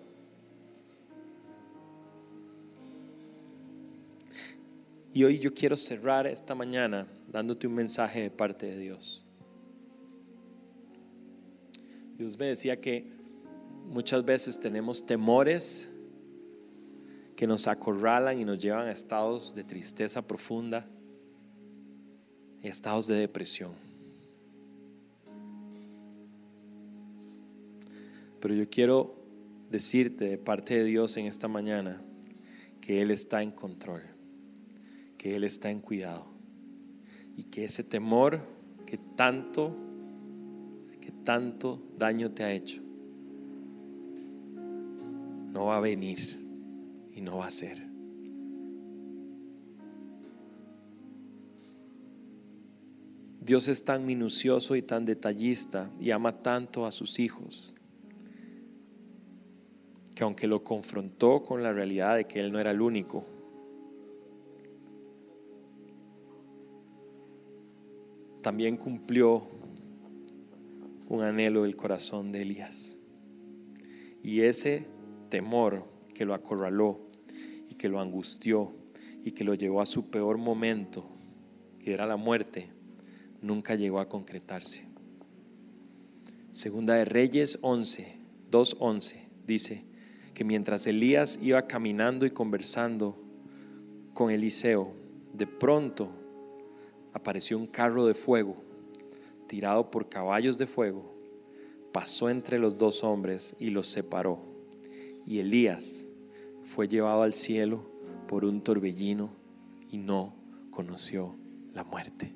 [5.13, 9.25] Y hoy yo quiero cerrar esta mañana dándote un mensaje de parte de Dios.
[12.17, 13.13] Dios me decía que
[13.87, 15.91] muchas veces tenemos temores
[17.37, 20.87] que nos acorralan y nos llevan a estados de tristeza profunda,
[22.63, 23.73] estados de depresión.
[28.41, 29.15] Pero yo quiero
[29.71, 32.03] decirte de parte de Dios en esta mañana
[32.81, 34.03] que Él está en control,
[35.19, 36.27] que Él está en cuidado
[37.37, 38.41] y que ese temor
[38.87, 39.77] que tanto,
[41.01, 42.81] que tanto daño te ha hecho,
[45.53, 46.46] no va a venir
[47.17, 47.79] y no va a ser.
[53.41, 57.73] Dios es tan minucioso y tan detallista y ama tanto a sus hijos
[60.15, 63.25] que aunque lo confrontó con la realidad de que Él no era el único,
[68.43, 69.43] también cumplió
[71.09, 72.99] un anhelo del corazón de Elías.
[74.23, 74.87] Y ese
[75.29, 75.85] temor
[76.15, 77.06] que lo acorraló
[77.87, 78.73] que lo angustió
[79.25, 81.07] y que lo llevó a su peor momento,
[81.79, 82.67] que era la muerte,
[83.41, 84.89] nunca llegó a concretarse.
[86.51, 88.17] Segunda de Reyes 11,
[88.51, 89.85] 2.11 dice
[90.35, 93.17] que mientras Elías iba caminando y conversando
[94.15, 94.93] con Eliseo,
[95.33, 96.11] de pronto
[97.13, 98.57] apareció un carro de fuego
[99.47, 101.15] tirado por caballos de fuego,
[101.93, 104.41] pasó entre los dos hombres y los separó.
[105.25, 106.06] Y Elías
[106.67, 107.89] fue llevado al cielo
[108.27, 109.31] por un torbellino
[109.91, 110.35] y no
[110.71, 111.37] conoció
[111.73, 112.33] la muerte.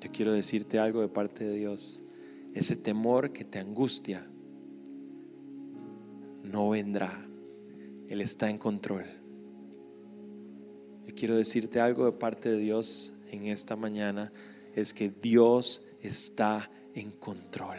[0.00, 2.00] Yo quiero decirte algo de parte de Dios.
[2.54, 4.24] Ese temor que te angustia
[6.44, 7.12] no vendrá.
[8.08, 9.04] Él está en control.
[11.04, 14.32] Yo quiero decirte algo de parte de Dios en esta mañana.
[14.76, 17.78] Es que Dios está en control.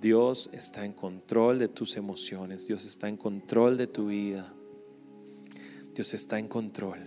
[0.00, 2.66] Dios está en control de tus emociones.
[2.66, 4.54] Dios está en control de tu vida.
[5.94, 6.98] Dios está en control.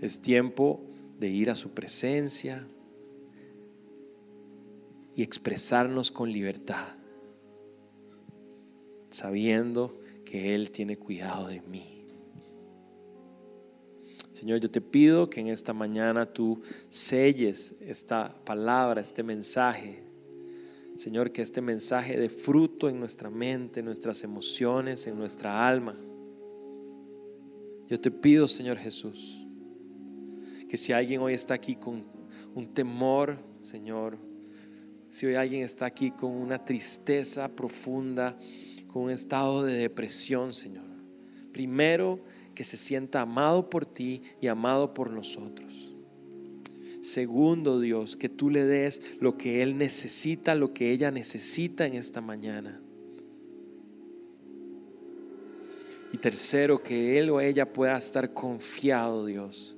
[0.00, 0.80] Es tiempo
[1.18, 2.66] de ir a su presencia
[5.16, 6.86] y expresarnos con libertad,
[9.10, 12.04] sabiendo que Él tiene cuidado de mí.
[14.30, 20.07] Señor, yo te pido que en esta mañana tú selles esta palabra, este mensaje.
[20.98, 25.94] Señor, que este mensaje de fruto en nuestra mente, en nuestras emociones, en nuestra alma.
[27.86, 29.46] Yo te pido, Señor Jesús,
[30.68, 32.02] que si alguien hoy está aquí con
[32.52, 34.18] un temor, Señor,
[35.08, 38.36] si hoy alguien está aquí con una tristeza profunda,
[38.88, 40.88] con un estado de depresión, Señor,
[41.52, 42.18] primero
[42.56, 45.87] que se sienta amado por ti y amado por nosotros.
[47.08, 51.94] Segundo, Dios, que tú le des lo que Él necesita, lo que ella necesita en
[51.94, 52.82] esta mañana.
[56.12, 59.74] Y tercero, que Él o ella pueda estar confiado, Dios,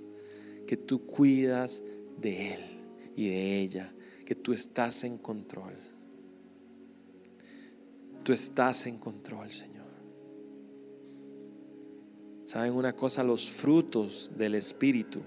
[0.67, 1.85] que tú cuidas
[2.21, 2.61] de Él
[3.15, 3.95] y de ella,
[4.27, 5.75] que tú estás en control.
[8.25, 9.87] Tú estás en control, Señor.
[12.43, 13.23] ¿Saben una cosa?
[13.23, 15.21] Los frutos del Espíritu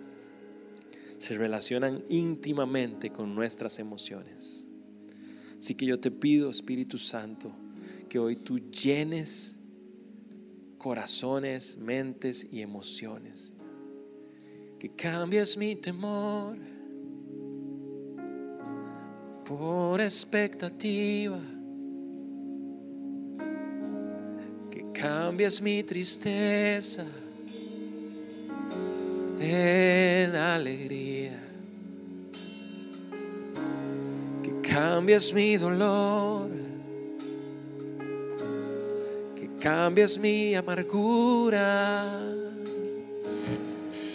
[1.18, 4.70] se relacionan íntimamente con nuestras emociones.
[5.58, 7.52] Así que yo te pido, Espíritu Santo,
[8.10, 9.60] que hoy tú llenes
[10.78, 13.54] corazones, mentes y emociones.
[14.78, 16.58] Que cambies mi temor
[19.46, 21.40] por expectativa.
[24.70, 27.06] Que cambies mi tristeza
[29.44, 31.40] en alegría.
[34.44, 36.64] Que cambies mi dolor
[39.64, 42.04] cambies mi amargura,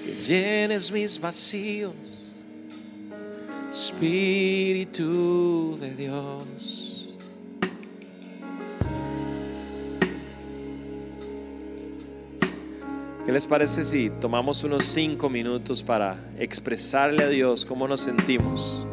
[0.05, 2.44] que llenes mis vacíos,
[3.72, 5.09] Espíritu
[5.80, 6.88] de Dios.
[13.28, 18.86] ¿Qué les parece si tomamos unos cinco minutos para expresarle a Dios cómo nos sentimos?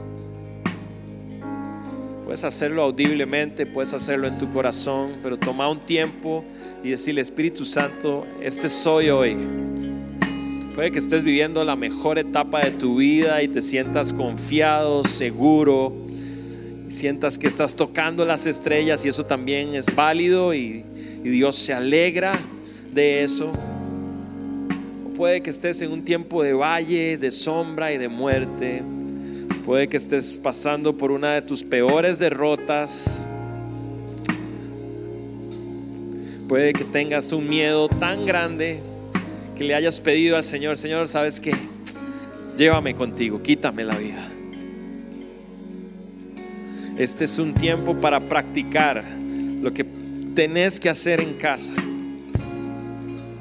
[2.26, 6.44] Puedes hacerlo audiblemente, puedes hacerlo en tu corazón, pero toma un tiempo
[6.84, 9.38] y decirle, Espíritu Santo, este soy hoy.
[10.76, 15.94] Puede que estés viviendo la mejor etapa de tu vida y te sientas confiado, seguro,
[16.90, 20.84] y sientas que estás tocando las estrellas y eso también es válido y,
[21.24, 22.38] y Dios se alegra
[22.94, 23.50] de eso.
[25.16, 28.84] Puede que estés en un tiempo de valle, de sombra y de muerte
[29.66, 33.20] Puede que estés pasando por una de tus peores derrotas.
[36.48, 38.80] Puede que tengas un miedo tan grande
[39.56, 41.56] que le hayas pedido al Señor, Señor, ¿sabes qué?
[42.56, 44.24] Llévame contigo, quítame la vida.
[47.00, 49.04] Este es un tiempo para practicar
[49.64, 49.84] lo que
[50.36, 51.74] tenés que hacer en casa.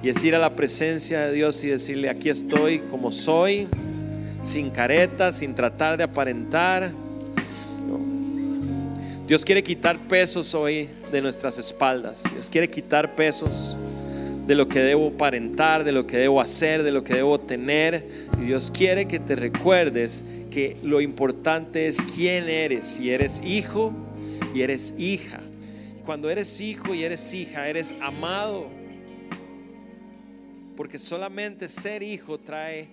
[0.05, 3.69] Y es ir a la presencia de Dios y decirle, aquí estoy como soy
[4.43, 6.93] sin caretas, sin tratar de aparentar.
[9.27, 12.25] Dios quiere quitar pesos hoy de nuestras espaldas.
[12.35, 13.79] Dios quiere quitar pesos
[14.47, 18.07] de lo que debo aparentar, de lo que debo hacer, de lo que debo tener.
[18.39, 22.85] Y Dios quiere que te recuerdes que lo importante es quién eres.
[22.89, 23.95] Si eres hijo
[24.55, 25.41] y eres hija.
[25.99, 28.84] Y cuando eres hijo y eres hija, eres amado.
[30.77, 32.91] Porque solamente ser hijo trae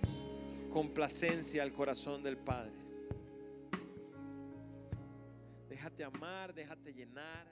[0.72, 2.72] complacencia al corazón del Padre.
[5.68, 7.51] Déjate amar, déjate llenar.